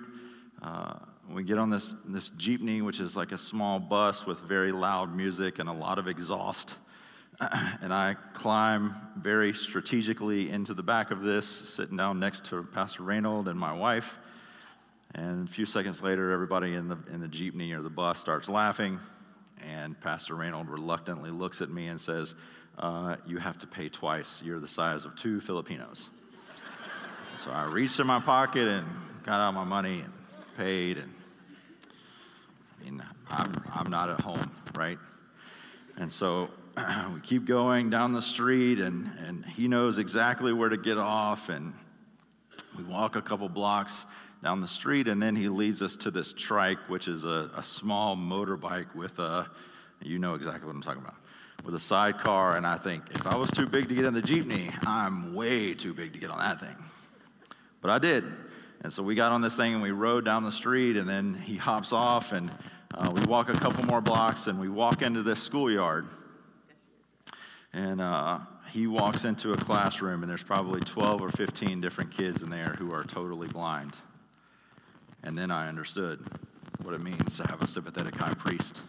Uh, 0.62 0.95
we 1.29 1.43
get 1.43 1.57
on 1.57 1.69
this, 1.69 1.95
this 2.05 2.29
jeepney, 2.31 2.83
which 2.83 2.99
is 2.99 3.17
like 3.17 3.31
a 3.31 3.38
small 3.38 3.79
bus 3.79 4.25
with 4.25 4.41
very 4.41 4.71
loud 4.71 5.15
music 5.15 5.59
and 5.59 5.67
a 5.67 5.73
lot 5.73 5.97
of 5.97 6.07
exhaust. 6.07 6.75
and 7.81 7.93
I 7.93 8.15
climb 8.33 8.95
very 9.17 9.51
strategically 9.53 10.49
into 10.49 10.73
the 10.73 10.83
back 10.83 11.11
of 11.11 11.21
this, 11.21 11.47
sitting 11.47 11.97
down 11.97 12.19
next 12.19 12.45
to 12.45 12.63
Pastor 12.63 13.03
Reynold 13.03 13.47
and 13.47 13.59
my 13.59 13.73
wife. 13.73 14.19
And 15.13 15.47
a 15.47 15.51
few 15.51 15.65
seconds 15.65 16.03
later, 16.03 16.31
everybody 16.31 16.73
in 16.73 16.88
the, 16.88 16.97
in 17.11 17.21
the 17.21 17.27
jeepney 17.27 17.73
or 17.73 17.81
the 17.81 17.89
bus 17.89 18.19
starts 18.19 18.49
laughing. 18.49 18.99
And 19.65 19.99
Pastor 19.99 20.35
Reynold 20.35 20.69
reluctantly 20.69 21.31
looks 21.31 21.61
at 21.61 21.69
me 21.69 21.88
and 21.88 21.99
says, 21.99 22.35
uh, 22.77 23.15
You 23.25 23.38
have 23.38 23.57
to 23.59 23.67
pay 23.67 23.89
twice. 23.89 24.43
You're 24.45 24.59
the 24.59 24.67
size 24.67 25.05
of 25.05 25.15
two 25.15 25.39
Filipinos. 25.39 26.09
so 27.35 27.51
I 27.51 27.65
reached 27.65 27.99
in 27.99 28.07
my 28.07 28.19
pocket 28.19 28.67
and 28.67 28.85
got 29.23 29.39
out 29.39 29.53
my 29.53 29.63
money 29.63 30.01
and 30.01 30.13
paid. 30.57 30.97
And 30.97 31.13
I 32.79 32.83
mean, 32.83 33.03
I'm, 33.29 33.63
I'm 33.73 33.89
not 33.89 34.09
at 34.09 34.21
home, 34.21 34.51
right? 34.75 34.97
And 35.97 36.11
so 36.11 36.49
we 37.13 37.19
keep 37.21 37.45
going 37.45 37.89
down 37.89 38.13
the 38.13 38.21
street, 38.21 38.79
and, 38.79 39.09
and 39.25 39.45
he 39.45 39.67
knows 39.67 39.97
exactly 39.97 40.53
where 40.53 40.69
to 40.69 40.77
get 40.77 40.97
off. 40.97 41.49
And 41.49 41.73
we 42.77 42.83
walk 42.83 43.15
a 43.15 43.21
couple 43.21 43.49
blocks 43.49 44.05
down 44.43 44.61
the 44.61 44.67
street, 44.67 45.07
and 45.07 45.21
then 45.21 45.35
he 45.35 45.49
leads 45.49 45.81
us 45.81 45.95
to 45.97 46.11
this 46.11 46.33
trike, 46.33 46.89
which 46.89 47.07
is 47.07 47.23
a, 47.23 47.49
a 47.55 47.63
small 47.63 48.15
motorbike 48.15 48.93
with 48.95 49.19
a, 49.19 49.49
you 50.01 50.19
know 50.19 50.35
exactly 50.35 50.67
what 50.67 50.75
I'm 50.75 50.81
talking 50.81 51.01
about, 51.01 51.15
with 51.63 51.73
a 51.75 51.79
sidecar. 51.79 52.55
And 52.55 52.67
I 52.67 52.77
think 52.77 53.09
if 53.11 53.25
I 53.27 53.37
was 53.37 53.49
too 53.51 53.65
big 53.65 53.89
to 53.89 53.95
get 53.95 54.05
in 54.05 54.13
the 54.13 54.21
Jeepney, 54.21 54.73
I'm 54.85 55.33
way 55.33 55.73
too 55.73 55.93
big 55.93 56.13
to 56.13 56.19
get 56.19 56.29
on 56.29 56.39
that 56.39 56.59
thing. 56.59 56.75
But 57.81 57.91
I 57.91 57.99
did. 57.99 58.23
And 58.86 58.93
so 58.93 59.02
we 59.02 59.15
got 59.15 59.32
on 59.32 59.41
this 59.41 59.58
thing 59.58 59.74
and 59.74 59.82
we 59.82 59.89
rode 59.89 60.26
down 60.26 60.43
the 60.43 60.52
street, 60.52 60.95
and 60.95 61.10
then 61.10 61.34
he 61.34 61.56
hops 61.56 61.91
off, 61.91 62.34
and 62.34 62.52
uh, 62.93 63.12
we 63.15 63.24
walk 63.24 63.50
a 63.50 63.54
couple 63.54 63.84
more 63.86 64.00
blocks, 64.00 64.45
and 64.45 64.60
we 64.60 64.69
walk 64.69 65.02
into 65.02 65.24
this 65.24 65.41
schoolyard. 65.41 66.06
And 67.74 68.00
uh, 68.00 68.41
he 68.69 68.86
walks 68.86 69.26
into 69.26 69.50
a 69.50 69.58
classroom, 69.58 70.21
and 70.21 70.30
there's 70.30 70.43
probably 70.43 70.82
12 70.82 71.19
or 71.19 71.30
15 71.30 71.82
different 71.82 72.12
kids 72.12 72.43
in 72.43 72.52
there 72.52 72.76
who 72.78 72.93
are 72.93 73.04
totally 73.04 73.48
blind. 73.48 73.98
And 75.24 75.36
then 75.36 75.50
I 75.50 75.67
understood 75.67 76.24
what 76.84 76.93
it 76.93 77.02
means 77.02 77.38
to 77.38 77.48
have 77.50 77.63
a 77.63 77.67
sympathetic 77.67 78.13
high 78.13 78.36
priest. 78.36 78.84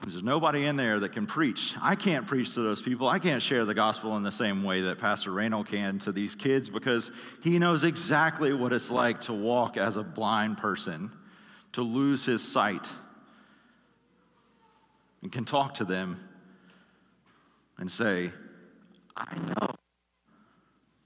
There's 0.00 0.22
nobody 0.22 0.64
in 0.64 0.76
there 0.76 0.98
that 1.00 1.12
can 1.12 1.26
preach. 1.26 1.74
I 1.80 1.94
can't 1.94 2.26
preach 2.26 2.54
to 2.54 2.62
those 2.62 2.80
people. 2.80 3.06
I 3.06 3.18
can't 3.18 3.42
share 3.42 3.66
the 3.66 3.74
gospel 3.74 4.16
in 4.16 4.22
the 4.22 4.32
same 4.32 4.62
way 4.62 4.80
that 4.82 4.98
Pastor 4.98 5.30
Reynold 5.30 5.68
can 5.68 5.98
to 6.00 6.12
these 6.12 6.34
kids 6.34 6.70
because 6.70 7.12
he 7.42 7.58
knows 7.58 7.84
exactly 7.84 8.54
what 8.54 8.72
it's 8.72 8.90
like 8.90 9.20
to 9.22 9.34
walk 9.34 9.76
as 9.76 9.98
a 9.98 10.02
blind 10.02 10.56
person, 10.56 11.10
to 11.72 11.82
lose 11.82 12.24
his 12.24 12.42
sight, 12.42 12.88
and 15.22 15.30
can 15.30 15.44
talk 15.44 15.74
to 15.74 15.84
them 15.84 16.18
and 17.76 17.90
say, 17.90 18.32
I 19.14 19.36
know 19.36 19.74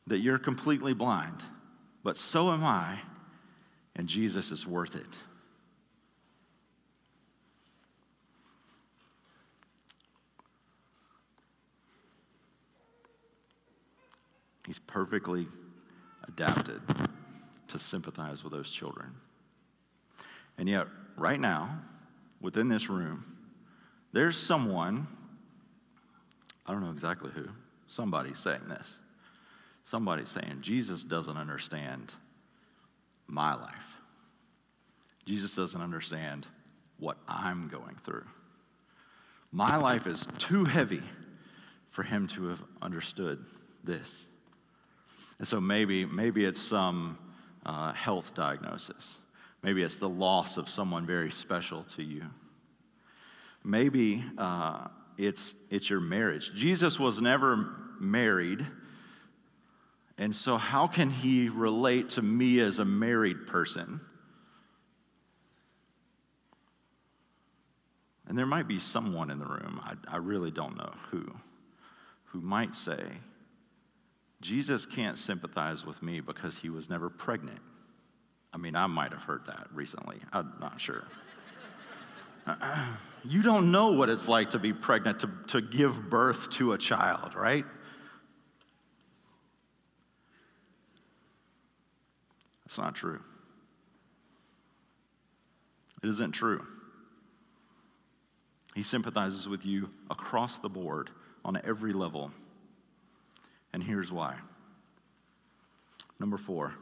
that 0.07 0.18
you're 0.18 0.38
completely 0.38 0.94
blind, 0.94 1.42
but 2.04 2.16
so 2.16 2.52
am 2.52 2.62
I, 2.62 3.00
and 3.96 4.07
Jesus 4.07 4.52
is 4.52 4.68
worth 4.68 4.94
it. 4.94 5.18
He's 14.75 14.81
perfectly 14.81 15.47
adapted 16.27 16.81
to 17.69 17.79
sympathize 17.79 18.43
with 18.43 18.53
those 18.53 18.69
children. 18.69 19.13
And 20.59 20.69
yet, 20.69 20.89
right 21.17 21.39
now, 21.39 21.79
within 22.41 22.67
this 22.67 22.91
room, 22.91 23.25
there's 24.13 24.37
someone, 24.37 25.07
I 26.67 26.73
don't 26.73 26.83
know 26.83 26.91
exactly 26.91 27.31
who, 27.31 27.51
somebody 27.87 28.35
saying 28.35 28.67
this. 28.69 29.01
Somebody 29.85 30.25
saying, 30.25 30.59
Jesus 30.61 31.05
doesn't 31.05 31.37
understand 31.37 32.13
my 33.29 33.55
life. 33.55 33.99
Jesus 35.25 35.55
doesn't 35.55 35.83
understand 35.83 36.49
what 36.99 37.17
I'm 37.29 37.69
going 37.69 37.95
through. 38.03 38.27
My 39.53 39.77
life 39.77 40.09
is 40.09 40.27
too 40.39 40.65
heavy 40.65 41.03
for 41.91 42.03
him 42.03 42.27
to 42.27 42.49
have 42.49 42.63
understood 42.83 43.45
this. 43.85 44.27
And 45.38 45.47
so 45.47 45.61
maybe, 45.61 46.05
maybe 46.05 46.44
it's 46.44 46.61
some 46.61 47.18
uh, 47.66 47.92
health 47.92 48.35
diagnosis. 48.35 49.18
Maybe 49.62 49.83
it's 49.83 49.97
the 49.97 50.09
loss 50.09 50.57
of 50.57 50.68
someone 50.68 51.07
very 51.07 51.31
special 51.31 51.85
to 51.85 52.03
you. 52.03 52.25
Maybe 53.64 54.23
uh, 54.37 54.88
it's, 55.16 55.55
it's 55.70 55.88
your 55.88 56.01
marriage. 56.01 56.53
Jesus 56.55 57.01
was 57.01 57.20
never 57.20 57.75
married. 57.99 58.64
And 60.18 60.35
so, 60.35 60.59
how 60.59 60.87
can 60.87 61.11
he 61.11 61.49
relate 61.49 62.11
to 62.11 62.23
me 62.23 62.61
as 62.61 62.79
a 62.79 62.85
married 62.85 63.47
person? 63.47 64.01
And 68.29 68.38
there 68.38 68.47
might 68.47 68.68
be 68.68 68.79
someone 68.79 69.31
in 69.31 69.38
the 69.38 69.47
room, 69.47 69.81
I, 69.83 69.94
I 70.14 70.16
really 70.18 70.51
don't 70.51 70.77
know 70.77 70.92
who, 71.11 71.35
who 72.27 72.40
might 72.40 72.75
say, 72.75 73.03
Jesus 74.44 74.85
can't 74.85 75.16
sympathize 75.16 75.87
with 75.87 76.02
me 76.02 76.20
because 76.20 76.59
he 76.59 76.68
was 76.68 76.90
never 76.90 77.09
pregnant. 77.09 77.61
I 78.52 78.59
mean, 78.59 78.76
I 78.76 78.87
might 78.87 79.11
have 79.12 79.22
heard 79.22 79.46
that 79.46 79.68
recently. 79.72 80.18
I'm 80.35 80.52
not 80.61 80.78
sure. 80.78 81.04
you 83.24 83.42
don't 83.42 83.72
know 83.72 83.92
what 83.92 84.11
it's 84.11 84.28
like 84.28 84.50
to 84.50 84.59
be 84.59 84.74
pregnant, 84.74 85.20
to, 85.20 85.30
to 85.46 85.62
give 85.62 86.11
birth 86.11 86.50
to 86.50 86.74
a 86.74 86.78
child, 86.78 87.35
right? 87.35 87.64
That's 92.66 92.76
not 92.76 92.94
true. 92.94 93.20
It 96.02 96.11
isn't 96.11 96.33
true. 96.33 96.66
He 98.74 98.83
sympathizes 98.83 99.48
with 99.48 99.64
you 99.64 99.88
across 100.11 100.59
the 100.59 100.68
board 100.68 101.09
on 101.46 101.59
every 101.64 101.94
level. 101.94 102.30
And 103.75 103.83
here's 103.83 104.13
why. 104.13 104.37
Number 106.21 106.37
four, 106.37 106.75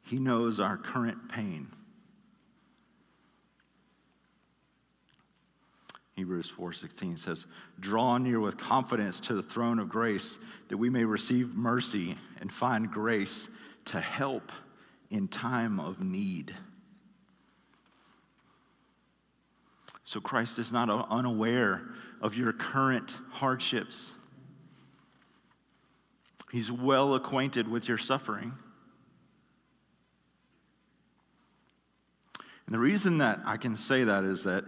he 0.00 0.18
knows 0.18 0.60
our 0.60 0.78
current 0.78 1.28
pain. 1.28 1.68
Hebrews 6.14 6.48
4:16 6.48 7.18
says, 7.18 7.44
"Draw 7.78 8.16
near 8.16 8.40
with 8.40 8.56
confidence 8.56 9.20
to 9.20 9.34
the 9.34 9.42
throne 9.42 9.78
of 9.78 9.90
grace 9.90 10.38
that 10.68 10.78
we 10.78 10.88
may 10.88 11.04
receive 11.04 11.54
mercy 11.54 12.16
and 12.38 12.50
find 12.50 12.90
grace 12.90 13.50
to 13.84 14.00
help 14.00 14.50
in 15.10 15.28
time 15.28 15.78
of 15.78 16.00
need." 16.00 16.56
So 20.02 20.18
Christ 20.18 20.58
is 20.58 20.72
not 20.72 20.88
unaware 20.88 21.94
of 22.22 22.34
your 22.34 22.54
current 22.54 23.20
hardships. 23.32 24.12
He's 26.50 26.72
well 26.72 27.14
acquainted 27.14 27.68
with 27.68 27.88
your 27.88 27.98
suffering. 27.98 28.54
And 32.66 32.74
the 32.74 32.78
reason 32.78 33.18
that 33.18 33.40
I 33.46 33.56
can 33.56 33.76
say 33.76 34.04
that 34.04 34.24
is 34.24 34.44
that 34.44 34.64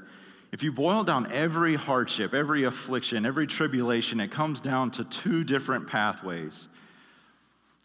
if 0.53 0.63
you 0.63 0.73
boil 0.73 1.05
down 1.05 1.31
every 1.31 1.77
hardship, 1.77 2.35
every 2.35 2.65
affliction, 2.65 3.25
every 3.25 3.47
tribulation, 3.47 4.21
it 4.21 4.31
comes 4.31 4.61
down 4.61 4.91
to 4.93 5.05
two 5.05 5.45
different 5.45 5.87
pathways. 5.87 6.69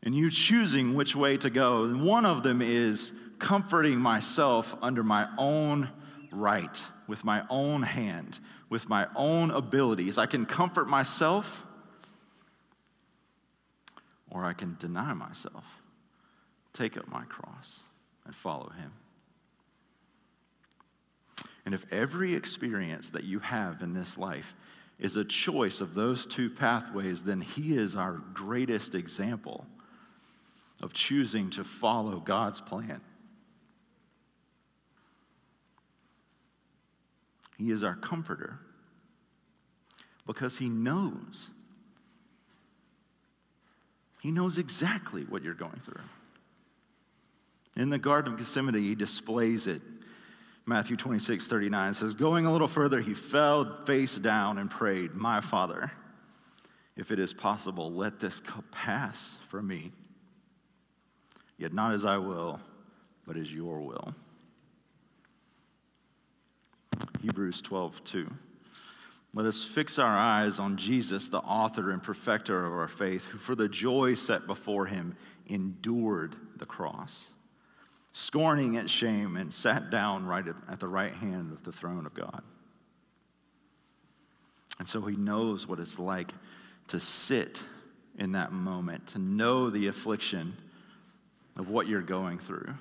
And 0.04 0.16
you 0.16 0.32
choosing 0.32 0.94
which 0.94 1.16
way 1.16 1.38
to 1.38 1.50
go. 1.50 1.88
One 1.96 2.26
of 2.26 2.44
them 2.44 2.62
is 2.62 3.12
comforting 3.40 3.98
myself 3.98 4.76
under 4.82 5.04
my 5.04 5.28
own 5.38 5.90
right, 6.32 6.82
with 7.08 7.24
my 7.24 7.44
own 7.50 7.84
hand, 7.84 8.40
with 8.70 8.90
my 8.90 9.08
own 9.16 9.52
abilities. 9.52 10.18
I 10.18 10.26
can 10.26 10.46
comfort 10.46 10.88
myself 10.88 11.66
or 14.36 14.44
I 14.44 14.52
can 14.52 14.76
deny 14.78 15.14
myself, 15.14 15.82
take 16.74 16.98
up 16.98 17.08
my 17.08 17.24
cross, 17.24 17.84
and 18.26 18.36
follow 18.36 18.70
him. 18.72 18.92
And 21.66 21.74
if 21.74 21.92
every 21.92 22.36
experience 22.36 23.10
that 23.12 23.24
you 23.24 23.40
have 23.40 23.82
in 23.82 23.94
this 23.94 24.18
life 24.18 24.54
is 25.00 25.16
a 25.16 25.24
choice 25.24 25.80
of 25.80 25.94
those 25.94 26.28
two 26.28 26.50
pathways, 26.50 27.24
then 27.24 27.40
he 27.40 27.78
is 27.78 27.96
our 27.96 28.22
greatest 28.34 28.94
example 28.94 29.66
of 30.84 30.92
choosing 30.92 31.50
to 31.52 31.64
follow 31.64 32.20
God's 32.20 32.60
plan. 32.60 33.00
He 37.58 37.72
is 37.72 37.86
our 37.86 37.96
comforter 37.96 38.60
because 40.28 40.58
he 40.58 40.68
knows 40.68 41.52
he 44.22 44.32
knows 44.32 44.58
exactly 44.58 45.24
what 45.24 45.44
you're 45.44 45.54
going 45.54 45.80
through. 45.80 46.04
In 47.76 47.90
the 47.90 48.00
Garden 48.00 48.34
of 48.34 48.40
Gethsemane, 48.40 48.76
he 48.76 48.96
displays 48.96 49.68
it. 49.68 49.82
Matthew 50.66 50.96
26, 50.96 51.46
39 51.46 51.94
says, 51.94 52.14
Going 52.14 52.46
a 52.46 52.52
little 52.52 52.68
further, 52.68 53.02
he 53.02 53.14
fell 53.14 53.84
face 53.86 54.16
down 54.16 54.58
and 54.58 54.70
prayed, 54.70 55.14
My 55.14 55.42
Father, 55.42 55.92
if 56.96 57.12
it 57.12 57.20
is 57.20 57.34
possible, 57.34 57.92
let 57.92 58.20
this 58.20 58.40
cup 58.40 58.64
pass 58.72 59.38
from 59.50 59.68
me. 59.68 59.92
Yet 61.58 61.74
not 61.74 61.94
as 61.94 62.06
I 62.06 62.18
will, 62.18 62.60
but 63.28 63.38
as 63.38 63.54
your 63.54 63.80
will. 63.82 64.14
Hebrews 67.22 67.62
12, 67.62 68.04
2. 68.04 68.32
Let 69.36 69.46
us 69.46 69.66
fix 69.66 70.00
our 70.00 70.18
eyes 70.18 70.60
on 70.60 70.78
Jesus, 70.78 71.28
the 71.28 71.40
author 71.40 71.92
and 71.92 72.02
perfecter 72.02 72.66
of 72.66 72.72
our 72.72 72.88
faith, 72.88 73.26
who 73.26 73.38
for 73.38 73.54
the 73.54 73.68
joy 73.68 74.14
set 74.14 74.48
before 74.48 74.86
him 74.86 75.18
endured 75.48 76.38
the 76.56 76.66
cross, 76.66 77.32
scorning 78.14 78.76
its 78.76 78.90
shame, 78.90 79.36
and 79.36 79.54
sat 79.54 79.90
down 79.90 80.26
right 80.26 80.46
at 80.70 80.80
the 80.80 80.88
right 80.88 81.14
hand 81.14 81.52
of 81.52 81.66
the 81.66 81.74
throne 81.74 82.06
of 82.06 82.14
God. 82.14 82.44
And 84.80 84.88
so 84.88 85.02
he 85.02 85.18
knows 85.18 85.68
what 85.68 85.80
it's 85.80 86.00
like 86.00 86.32
to 86.88 87.00
sit 87.02 87.62
in 88.18 88.32
that 88.32 88.54
moment, 88.54 89.08
to 89.08 89.20
know 89.20 89.70
the 89.70 89.88
affliction 89.88 90.54
of 91.58 91.70
what 91.70 91.88
you're 91.88 92.02
going 92.02 92.40
through 92.40 92.74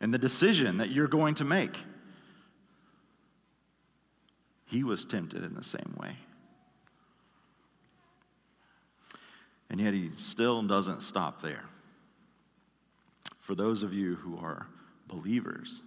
and 0.00 0.12
the 0.12 0.18
decision 0.18 0.78
that 0.78 0.90
you're 0.90 1.06
going 1.06 1.34
to 1.36 1.44
make. 1.44 1.84
He 4.70 4.84
was 4.84 5.04
tempted 5.04 5.42
in 5.42 5.54
the 5.54 5.64
same 5.64 5.96
way. 6.00 6.16
And 9.68 9.80
yet 9.80 9.94
he 9.94 10.10
still 10.16 10.62
doesn't 10.62 11.02
stop 11.02 11.42
there. 11.42 11.64
For 13.40 13.56
those 13.56 13.82
of 13.82 13.92
you 13.92 14.14
who 14.14 14.38
are 14.38 14.68
believers, 15.08 15.82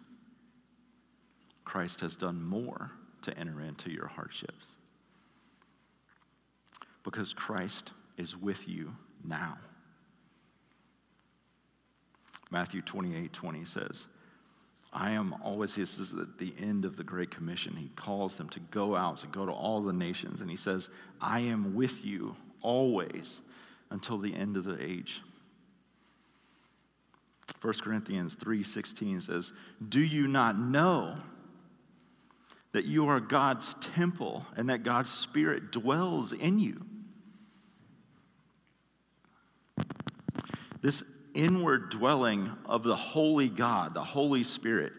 Christ 1.64 2.02
has 2.02 2.18
done 2.18 2.44
more 2.44 2.92
to 3.22 3.38
enter 3.38 3.62
into 3.62 3.90
your 3.90 4.08
hardships. 4.08 4.74
Because 7.06 7.34
Christ 7.34 7.94
is 8.18 8.36
with 8.36 8.68
you 8.68 8.96
now. 9.24 9.60
Matthew 12.52 12.82
28 12.82 13.32
20 13.32 13.64
says, 13.64 14.08
I 14.94 15.12
am 15.12 15.34
always, 15.42 15.76
this 15.76 15.98
is 15.98 16.14
at 16.14 16.38
the 16.38 16.54
end 16.60 16.86
of 16.86 16.98
the 16.98 17.04
Great 17.04 17.32
Commission. 17.32 17.76
He 17.76 17.90
calls 17.96 18.38
them 18.38 18.48
to 18.50 18.60
go 18.60 18.96
out, 18.96 19.18
to 19.20 19.28
go 19.28 19.46
to 19.46 19.52
all 19.52 19.82
the 19.82 19.92
nations. 19.92 20.40
And 20.40 20.50
he 20.52 20.56
says, 20.56 20.90
I 21.20 21.40
am 21.40 21.74
with 21.74 22.06
you 22.06 22.36
always 22.62 23.42
until 23.90 24.20
the 24.20 24.36
end 24.36 24.56
of 24.56 24.66
the 24.66 24.82
age. 24.82 25.22
1 27.62 27.74
Corinthians 27.82 28.36
3:16 28.36 29.22
says, 29.22 29.54
"Do 29.88 30.02
you 30.02 30.28
not 30.28 30.58
know 30.58 31.16
that 32.74 32.86
you 32.86 33.08
are 33.08 33.20
God's 33.20 33.74
temple 33.76 34.46
and 34.58 34.70
that 34.70 34.84
God's 34.84 35.10
spirit 35.10 35.72
dwells 35.72 36.34
in 36.34 36.60
you?" 36.60 36.86
This 40.82 41.04
inward 41.34 41.90
dwelling 41.90 42.52
of 42.66 42.84
the 42.84 42.96
holy 42.96 43.50
God, 43.50 43.94
the 43.94 44.04
Holy 44.04 44.44
Spirit, 44.44 44.94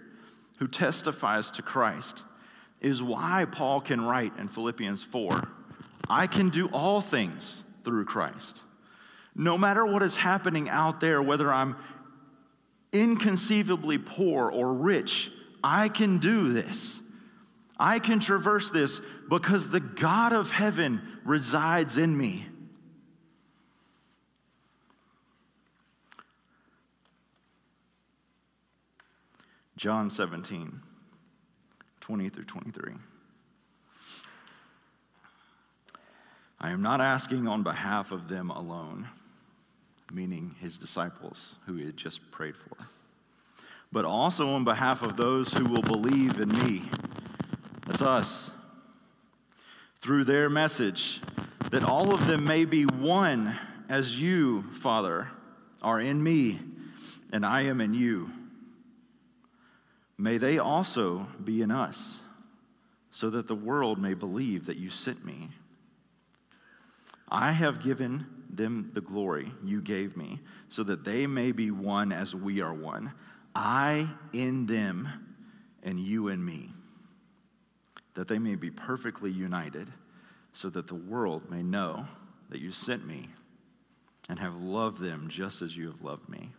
who 0.58 0.68
testifies 0.68 1.50
to 1.52 1.62
Christ, 1.62 2.22
is 2.80 3.02
why 3.02 3.46
Paul 3.50 3.80
can 3.80 4.00
write 4.00 4.36
in 4.38 4.48
Philippians 4.48 5.02
4 5.02 5.48
I 6.08 6.26
can 6.26 6.50
do 6.50 6.68
all 6.68 7.00
things 7.00 7.64
through 7.82 8.04
Christ. 8.04 8.62
No 9.34 9.56
matter 9.56 9.86
what 9.86 10.02
is 10.02 10.16
happening 10.16 10.68
out 10.68 11.00
there, 11.00 11.22
whether 11.22 11.50
I'm 11.50 11.76
inconceivably 12.92 13.98
poor 13.98 14.50
or 14.50 14.72
rich, 14.72 15.30
I 15.62 15.88
can 15.88 16.18
do 16.18 16.52
this. 16.52 17.00
I 17.78 17.98
can 17.98 18.20
traverse 18.20 18.70
this 18.70 19.00
because 19.28 19.70
the 19.70 19.80
God 19.80 20.32
of 20.32 20.52
heaven 20.52 21.02
resides 21.24 21.98
in 21.98 22.16
me. 22.16 22.46
John 29.84 30.08
17, 30.08 30.80
20 32.00 32.28
through 32.30 32.44
23. 32.44 32.94
I 36.58 36.70
am 36.70 36.80
not 36.80 37.02
asking 37.02 37.46
on 37.46 37.62
behalf 37.62 38.10
of 38.10 38.28
them 38.28 38.48
alone, 38.48 39.08
meaning 40.10 40.54
his 40.58 40.78
disciples 40.78 41.56
who 41.66 41.74
he 41.74 41.84
had 41.84 41.98
just 41.98 42.30
prayed 42.30 42.56
for, 42.56 42.78
but 43.92 44.06
also 44.06 44.54
on 44.54 44.64
behalf 44.64 45.02
of 45.02 45.18
those 45.18 45.52
who 45.52 45.66
will 45.66 45.82
believe 45.82 46.40
in 46.40 46.48
me. 46.64 46.84
That's 47.86 48.00
us. 48.00 48.52
Through 49.96 50.24
their 50.24 50.48
message, 50.48 51.20
that 51.70 51.84
all 51.84 52.14
of 52.14 52.26
them 52.26 52.46
may 52.46 52.64
be 52.64 52.84
one 52.84 53.54
as 53.90 54.18
you, 54.18 54.62
Father, 54.72 55.28
are 55.82 56.00
in 56.00 56.22
me 56.22 56.60
and 57.34 57.44
I 57.44 57.64
am 57.64 57.82
in 57.82 57.92
you 57.92 58.30
May 60.16 60.38
they 60.38 60.58
also 60.58 61.26
be 61.42 61.62
in 61.62 61.70
us, 61.70 62.20
so 63.10 63.30
that 63.30 63.46
the 63.46 63.54
world 63.54 63.98
may 63.98 64.14
believe 64.14 64.66
that 64.66 64.76
you 64.76 64.90
sent 64.90 65.24
me. 65.24 65.50
I 67.28 67.52
have 67.52 67.82
given 67.82 68.26
them 68.48 68.90
the 68.94 69.00
glory 69.00 69.52
you 69.62 69.80
gave 69.80 70.16
me, 70.16 70.40
so 70.68 70.82
that 70.84 71.04
they 71.04 71.26
may 71.26 71.52
be 71.52 71.70
one 71.70 72.12
as 72.12 72.34
we 72.34 72.60
are 72.60 72.74
one. 72.74 73.12
I 73.54 74.08
in 74.32 74.66
them, 74.66 75.08
and 75.82 75.98
you 75.98 76.28
in 76.28 76.44
me, 76.44 76.70
that 78.14 78.28
they 78.28 78.38
may 78.38 78.54
be 78.54 78.70
perfectly 78.70 79.30
united, 79.30 79.88
so 80.52 80.70
that 80.70 80.86
the 80.86 80.94
world 80.94 81.50
may 81.50 81.62
know 81.62 82.06
that 82.50 82.60
you 82.60 82.70
sent 82.70 83.06
me 83.06 83.28
and 84.28 84.38
have 84.38 84.56
loved 84.60 85.00
them 85.00 85.28
just 85.28 85.62
as 85.62 85.76
you 85.76 85.86
have 85.86 86.02
loved 86.02 86.28
me. 86.28 86.50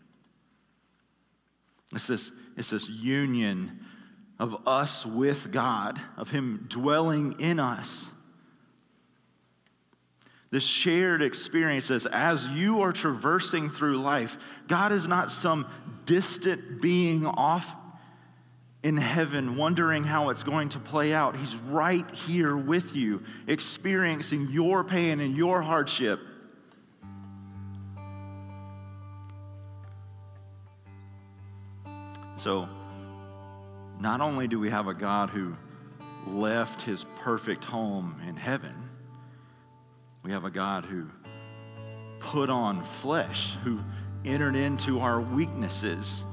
It's 1.94 2.08
this, 2.08 2.32
it's 2.58 2.72
this 2.72 2.90
union 2.90 3.80
of 4.40 4.68
us 4.68 5.06
with 5.06 5.52
God, 5.52 6.00
of 6.18 6.32
Him 6.32 6.66
dwelling 6.68 7.40
in 7.40 7.60
us. 7.60 8.12
This 10.52 10.66
shared 10.66 11.22
experience 11.22 11.92
as, 11.92 12.06
as 12.06 12.48
you 12.48 12.82
are 12.82 12.94
traversing 12.94 13.70
through 13.70 13.98
life, 13.98 14.38
God 14.68 14.92
is 14.92 15.08
not 15.08 15.32
some 15.32 15.68
distant 16.06 16.82
being 16.82 17.26
off 17.26 17.76
in 18.84 18.98
heaven 18.98 19.56
wondering 19.56 20.04
how 20.04 20.30
it's 20.30 20.44
going 20.44 20.70
to 20.70 20.80
play 20.80 21.12
out. 21.12 21.36
He's 21.36 21.56
right 21.56 22.10
here 22.12 22.56
with 22.56 22.96
you, 22.96 23.24
experiencing 23.48 24.50
your 24.52 24.84
pain 24.84 25.20
and 25.20 25.36
your 25.36 25.62
hardship. 25.62 26.20
So, 32.36 32.68
not 34.00 34.22
only 34.22 34.48
do 34.48 34.60
we 34.60 34.70
have 34.70 34.88
a 34.88 34.94
God 34.94 35.30
who 35.30 35.56
left 36.28 36.82
his 36.82 37.06
perfect 37.20 37.64
home 37.64 38.20
in 38.28 38.36
heaven, 38.36 38.74
we 40.24 40.32
have 40.32 40.44
a 40.44 40.50
God 40.50 40.86
who 40.86 41.08
put 42.20 42.50
on 42.50 42.84
flesh, 42.84 43.56
who 43.64 43.80
entered 44.26 44.56
into 44.56 45.00
our 45.00 45.22
weaknesses 45.22 46.26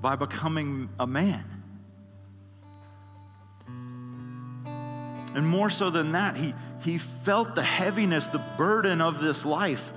by 0.00 0.16
becoming 0.16 0.88
a 1.00 1.06
man. 1.06 1.44
And 5.34 5.48
more 5.48 5.68
so 5.68 5.90
than 5.90 6.12
that, 6.12 6.36
he, 6.36 6.54
he 6.82 6.98
felt 6.98 7.56
the 7.56 7.62
heaviness, 7.62 8.28
the 8.28 8.44
burden 8.56 9.00
of 9.00 9.20
this 9.20 9.44
life 9.44 9.92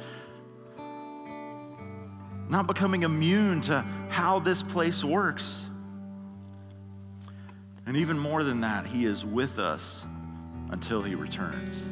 not 2.50 2.68
becoming 2.68 3.04
immune 3.04 3.62
to 3.62 3.82
how 4.10 4.40
this 4.40 4.64
place 4.64 5.04
works. 5.04 5.66
And 7.86 7.98
even 7.98 8.18
more 8.18 8.44
than 8.44 8.62
that, 8.62 8.86
He 8.86 9.06
is 9.06 9.26
with 9.26 9.60
us 9.60 10.06
until 10.70 11.02
He 11.02 11.16
returns. 11.16 11.90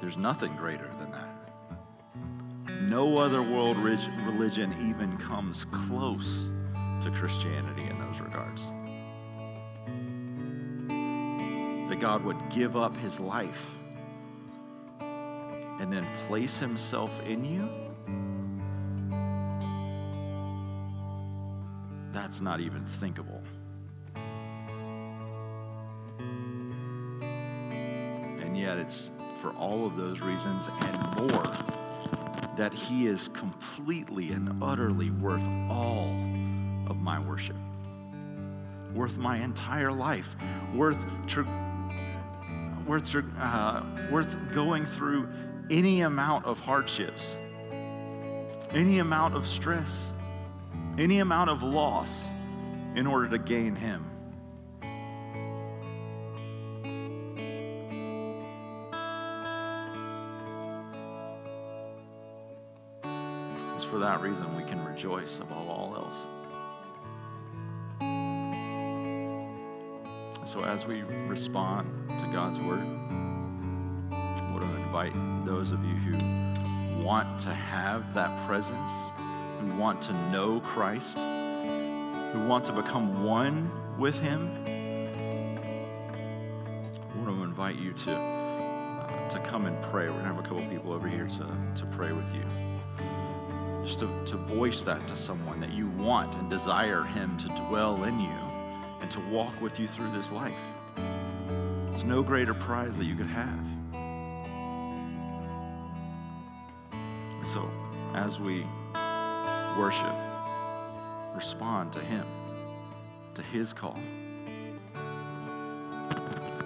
There's 0.00 0.16
nothing 0.16 0.54
greater 0.56 0.90
than 0.98 1.10
that. 1.12 2.82
No 2.82 3.18
other 3.18 3.42
world 3.42 3.76
religion 3.78 4.74
even 4.88 5.16
comes 5.16 5.64
close 5.66 6.48
to 7.00 7.10
Christianity 7.10 7.84
in 7.84 7.98
those 7.98 8.20
regards. 8.20 8.70
That 11.88 12.00
God 12.00 12.24
would 12.24 12.50
give 12.50 12.76
up 12.76 12.96
His 12.96 13.18
life 13.20 13.78
and 15.80 15.92
then 15.92 16.06
place 16.26 16.58
himself 16.58 17.20
in 17.22 17.44
you, 17.44 17.68
that's 22.12 22.40
not 22.40 22.60
even 22.60 22.84
thinkable. 22.84 23.42
And 28.40 28.56
yet, 28.56 28.78
it's 28.78 29.10
for 29.40 29.50
all 29.52 29.86
of 29.86 29.96
those 29.96 30.20
reasons 30.20 30.68
and 30.80 30.96
more 31.20 31.42
that 32.56 32.72
he 32.72 33.08
is 33.08 33.28
completely 33.28 34.30
and 34.30 34.62
utterly 34.62 35.10
worth 35.10 35.46
all 35.68 36.08
of 36.88 36.98
my 36.98 37.18
worship, 37.18 37.56
worth 38.94 39.18
my 39.18 39.38
entire 39.38 39.92
life, 39.92 40.36
worth. 40.74 41.26
Tr- 41.26 41.42
worth, 42.86 43.16
uh, 43.38 43.82
worth 44.10 44.36
going 44.52 44.84
through 44.84 45.26
any 45.70 46.02
amount 46.02 46.44
of 46.44 46.60
hardships, 46.60 47.36
any 48.70 48.98
amount 48.98 49.34
of 49.34 49.46
stress, 49.46 50.12
any 50.98 51.20
amount 51.20 51.50
of 51.50 51.62
loss 51.62 52.28
in 52.94 53.06
order 53.06 53.28
to 53.28 53.38
gain 53.38 53.74
Him. 53.74 54.10
It's 63.74 63.84
for 63.84 63.98
that 63.98 64.20
reason 64.20 64.56
we 64.56 64.62
can 64.64 64.84
rejoice 64.84 65.40
above 65.40 65.68
all 65.68 65.94
else. 65.96 66.26
So 70.46 70.62
as 70.62 70.86
we 70.86 71.02
respond 71.02 72.08
to 72.20 72.26
God's 72.30 72.60
word, 72.60 72.86
invite 74.94 75.44
those 75.44 75.72
of 75.72 75.84
you 75.84 75.94
who 75.96 77.02
want 77.02 77.40
to 77.40 77.52
have 77.52 78.14
that 78.14 78.38
presence, 78.46 79.10
who 79.58 79.74
want 79.74 80.00
to 80.00 80.12
know 80.30 80.60
Christ, 80.60 81.18
who 81.18 82.46
want 82.46 82.64
to 82.66 82.72
become 82.72 83.24
one 83.24 83.72
with 83.98 84.20
Him. 84.20 84.56
I 86.96 87.16
want 87.16 87.26
to 87.26 87.42
invite 87.42 87.74
you 87.74 87.92
to, 87.92 88.14
uh, 88.14 89.28
to 89.30 89.40
come 89.40 89.66
and 89.66 89.82
pray. 89.82 90.04
We're 90.04 90.12
going 90.12 90.26
to 90.26 90.28
have 90.28 90.38
a 90.38 90.42
couple 90.42 90.64
people 90.68 90.92
over 90.92 91.08
here 91.08 91.26
to, 91.26 91.56
to 91.74 91.86
pray 91.86 92.12
with 92.12 92.32
you. 92.32 92.44
Just 93.84 93.98
to, 93.98 94.24
to 94.26 94.36
voice 94.36 94.82
that 94.82 95.08
to 95.08 95.16
someone 95.16 95.58
that 95.58 95.72
you 95.72 95.88
want 95.88 96.36
and 96.36 96.48
desire 96.48 97.02
Him 97.02 97.36
to 97.38 97.48
dwell 97.68 98.04
in 98.04 98.20
you 98.20 98.38
and 99.00 99.10
to 99.10 99.18
walk 99.28 99.60
with 99.60 99.80
you 99.80 99.88
through 99.88 100.12
this 100.12 100.30
life. 100.30 100.60
There's 100.94 102.04
no 102.04 102.22
greater 102.22 102.54
prize 102.54 102.96
that 102.98 103.06
you 103.06 103.16
could 103.16 103.26
have. 103.26 103.83
So, 107.54 107.70
as 108.14 108.40
we 108.40 108.66
worship, 109.78 110.16
respond 111.36 111.92
to 111.92 112.00
Him, 112.00 112.26
to 113.34 113.42
His 113.42 113.72
call, 113.72 113.96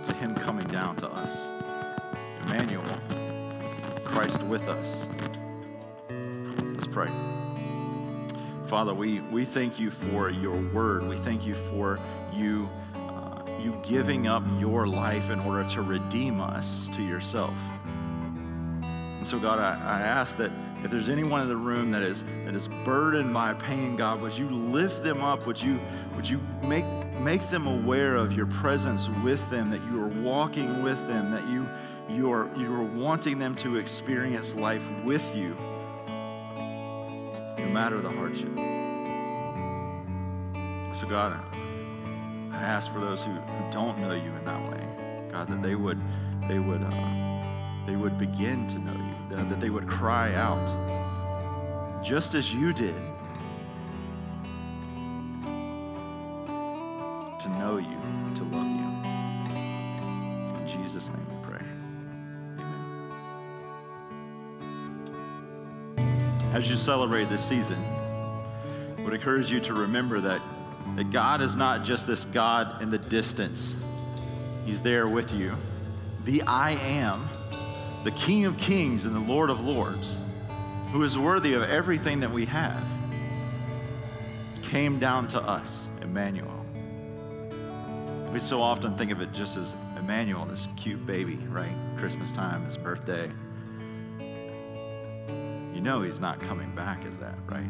to 0.06 0.14
Him 0.14 0.34
coming 0.34 0.66
down 0.68 0.96
to 0.96 1.08
us. 1.08 1.50
Emmanuel, 2.46 2.82
Christ 4.02 4.42
with 4.44 4.66
us. 4.68 5.06
Let's 6.08 6.86
pray. 6.86 7.10
Father, 8.64 8.94
we, 8.94 9.20
we 9.20 9.44
thank 9.44 9.78
you 9.78 9.90
for 9.90 10.30
your 10.30 10.58
word. 10.72 11.06
We 11.06 11.18
thank 11.18 11.44
you 11.44 11.54
for 11.54 12.00
you, 12.32 12.66
uh, 12.94 13.42
you 13.60 13.78
giving 13.82 14.26
up 14.26 14.42
your 14.58 14.86
life 14.86 15.28
in 15.28 15.38
order 15.40 15.68
to 15.68 15.82
redeem 15.82 16.40
us 16.40 16.88
to 16.94 17.02
yourself. 17.02 17.58
And 19.18 19.26
so, 19.26 19.38
God, 19.38 19.58
I, 19.58 19.74
I 19.74 20.00
ask 20.00 20.38
that 20.38 20.50
if 20.84 20.90
there's 20.90 21.08
anyone 21.08 21.42
in 21.42 21.48
the 21.48 21.56
room 21.56 21.90
that 21.90 22.02
is 22.02 22.24
that 22.44 22.54
is 22.54 22.68
burdened 22.84 23.34
by 23.34 23.54
pain, 23.54 23.96
God, 23.96 24.20
would 24.20 24.36
you 24.36 24.48
lift 24.48 25.02
them 25.02 25.22
up? 25.22 25.46
Would 25.46 25.60
you 25.60 25.80
would 26.14 26.28
you 26.28 26.40
make 26.62 26.84
make 27.20 27.42
them 27.48 27.66
aware 27.66 28.14
of 28.14 28.32
your 28.32 28.46
presence 28.46 29.08
with 29.24 29.48
them, 29.50 29.70
that 29.70 29.82
you 29.84 30.00
are 30.00 30.08
walking 30.08 30.82
with 30.82 31.06
them, 31.08 31.32
that 31.32 31.46
you 31.48 31.68
you 32.08 32.32
are 32.32 32.48
you 32.56 32.72
are 32.72 32.82
wanting 32.82 33.38
them 33.38 33.54
to 33.56 33.76
experience 33.76 34.54
life 34.54 34.88
with 35.04 35.34
you, 35.34 35.56
no 37.58 37.68
matter 37.70 38.00
the 38.00 38.10
hardship. 38.10 38.54
So, 40.94 41.06
God, 41.06 41.40
I 42.52 42.56
ask 42.56 42.92
for 42.92 42.98
those 42.98 43.22
who, 43.22 43.32
who 43.32 43.70
don't 43.70 43.98
know 43.98 44.14
you 44.14 44.34
in 44.34 44.44
that 44.44 44.70
way, 44.70 45.28
God, 45.30 45.48
that 45.48 45.62
they 45.62 45.74
would 45.74 46.00
they 46.48 46.58
would 46.58 46.82
uh, 46.82 47.84
they 47.86 47.96
would 47.96 48.16
begin 48.16 48.66
to 48.68 48.78
know 48.78 48.92
you 48.92 49.07
that, 49.30 49.48
that 49.48 49.60
they 49.60 49.70
would 49.70 49.86
cry 49.86 50.34
out, 50.34 50.66
just 52.02 52.34
as 52.34 52.52
you 52.52 52.72
did, 52.72 52.94
to 57.40 57.48
know 57.58 57.76
you 57.78 57.98
and 58.26 58.36
to 58.36 58.44
love 58.44 58.66
you. 58.66 58.88
In 60.56 60.66
Jesus' 60.66 61.10
name 61.10 61.26
we 61.28 61.36
pray. 61.48 61.64
Amen. 65.98 66.54
As 66.54 66.68
you 66.70 66.76
celebrate 66.76 67.28
this 67.28 67.44
season, 67.44 67.78
I 68.96 69.02
would 69.02 69.12
encourage 69.14 69.52
you 69.52 69.60
to 69.60 69.74
remember 69.74 70.20
that, 70.20 70.40
that 70.96 71.10
God 71.10 71.40
is 71.40 71.54
not 71.54 71.84
just 71.84 72.06
this 72.06 72.24
God 72.24 72.82
in 72.82 72.90
the 72.90 72.98
distance. 72.98 73.76
He's 74.64 74.80
there 74.80 75.06
with 75.06 75.32
you. 75.34 75.52
The 76.24 76.42
I 76.42 76.72
am 76.72 77.28
the 78.08 78.14
King 78.14 78.46
of 78.46 78.56
Kings 78.56 79.04
and 79.04 79.14
the 79.14 79.20
Lord 79.20 79.50
of 79.50 79.62
Lords, 79.62 80.22
who 80.92 81.02
is 81.02 81.18
worthy 81.18 81.52
of 81.52 81.62
everything 81.64 82.20
that 82.20 82.30
we 82.30 82.46
have, 82.46 82.88
came 84.62 84.98
down 84.98 85.28
to 85.28 85.38
us, 85.38 85.84
Emmanuel. 86.00 86.64
We 88.32 88.40
so 88.40 88.62
often 88.62 88.96
think 88.96 89.10
of 89.10 89.20
it 89.20 89.32
just 89.32 89.58
as 89.58 89.76
Emmanuel, 89.98 90.46
this 90.46 90.66
cute 90.74 91.04
baby, 91.04 91.36
right? 91.50 91.76
Christmas 91.98 92.32
time, 92.32 92.64
his 92.64 92.78
birthday. 92.78 93.30
You 95.74 95.82
know 95.82 96.00
he's 96.00 96.18
not 96.18 96.40
coming 96.40 96.74
back 96.74 97.04
as 97.04 97.18
that, 97.18 97.38
right? 97.44 97.68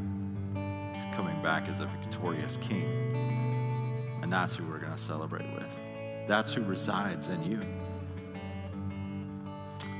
He's 0.94 1.06
coming 1.16 1.42
back 1.42 1.68
as 1.68 1.80
a 1.80 1.86
victorious 1.86 2.58
king. 2.58 4.20
And 4.22 4.32
that's 4.32 4.54
who 4.54 4.64
we're 4.68 4.78
going 4.78 4.92
to 4.92 4.98
celebrate 4.98 5.52
with. 5.52 5.80
That's 6.28 6.52
who 6.52 6.62
resides 6.62 7.28
in 7.28 7.42
you. 7.42 7.77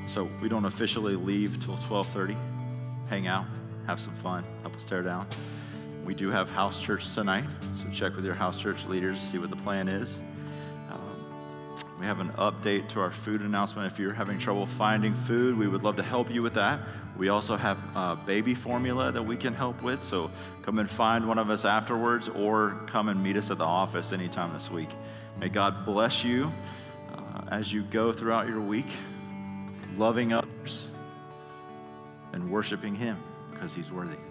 So 0.08 0.26
we 0.40 0.48
don't 0.48 0.64
officially 0.64 1.16
leave 1.16 1.62
till 1.62 1.76
12:30. 1.76 2.34
Hang 3.10 3.26
out, 3.26 3.44
have 3.86 4.00
some 4.00 4.14
fun, 4.14 4.42
help 4.62 4.74
us 4.74 4.82
tear 4.82 5.02
down. 5.02 5.26
We 6.02 6.14
do 6.14 6.30
have 6.30 6.50
house 6.50 6.80
church 6.80 7.14
tonight, 7.14 7.44
so 7.74 7.86
check 7.90 8.16
with 8.16 8.24
your 8.24 8.34
house 8.34 8.56
church 8.56 8.86
leaders, 8.86 9.20
see 9.20 9.36
what 9.36 9.50
the 9.50 9.56
plan 9.56 9.86
is. 9.86 10.22
Um, 10.90 11.74
we 12.00 12.06
have 12.06 12.20
an 12.20 12.30
update 12.38 12.88
to 12.90 13.00
our 13.00 13.10
food 13.10 13.42
announcement. 13.42 13.92
If 13.92 13.98
you're 13.98 14.14
having 14.14 14.38
trouble 14.38 14.64
finding 14.64 15.12
food, 15.12 15.58
we 15.58 15.68
would 15.68 15.82
love 15.82 15.96
to 15.96 16.02
help 16.02 16.30
you 16.30 16.42
with 16.42 16.54
that. 16.54 16.80
We 17.18 17.28
also 17.28 17.56
have 17.56 17.78
baby 18.24 18.54
formula 18.54 19.12
that 19.12 19.22
we 19.22 19.36
can 19.36 19.52
help 19.52 19.82
with, 19.82 20.02
so 20.02 20.30
come 20.62 20.78
and 20.78 20.88
find 20.88 21.28
one 21.28 21.38
of 21.38 21.50
us 21.50 21.66
afterwards 21.66 22.30
or 22.30 22.80
come 22.86 23.10
and 23.10 23.22
meet 23.22 23.36
us 23.36 23.50
at 23.50 23.58
the 23.58 23.64
office 23.64 24.14
anytime 24.14 24.54
this 24.54 24.70
week. 24.70 24.88
May 25.38 25.50
God 25.50 25.84
bless 25.84 26.24
you 26.24 26.50
uh, 27.12 27.42
as 27.50 27.74
you 27.74 27.82
go 27.82 28.10
throughout 28.10 28.48
your 28.48 28.62
week 28.62 28.88
loving 29.98 30.32
others, 30.32 30.90
and 32.32 32.50
worshiping 32.50 32.94
Him 32.94 33.18
because 33.50 33.74
He's 33.74 33.92
worthy. 33.92 34.27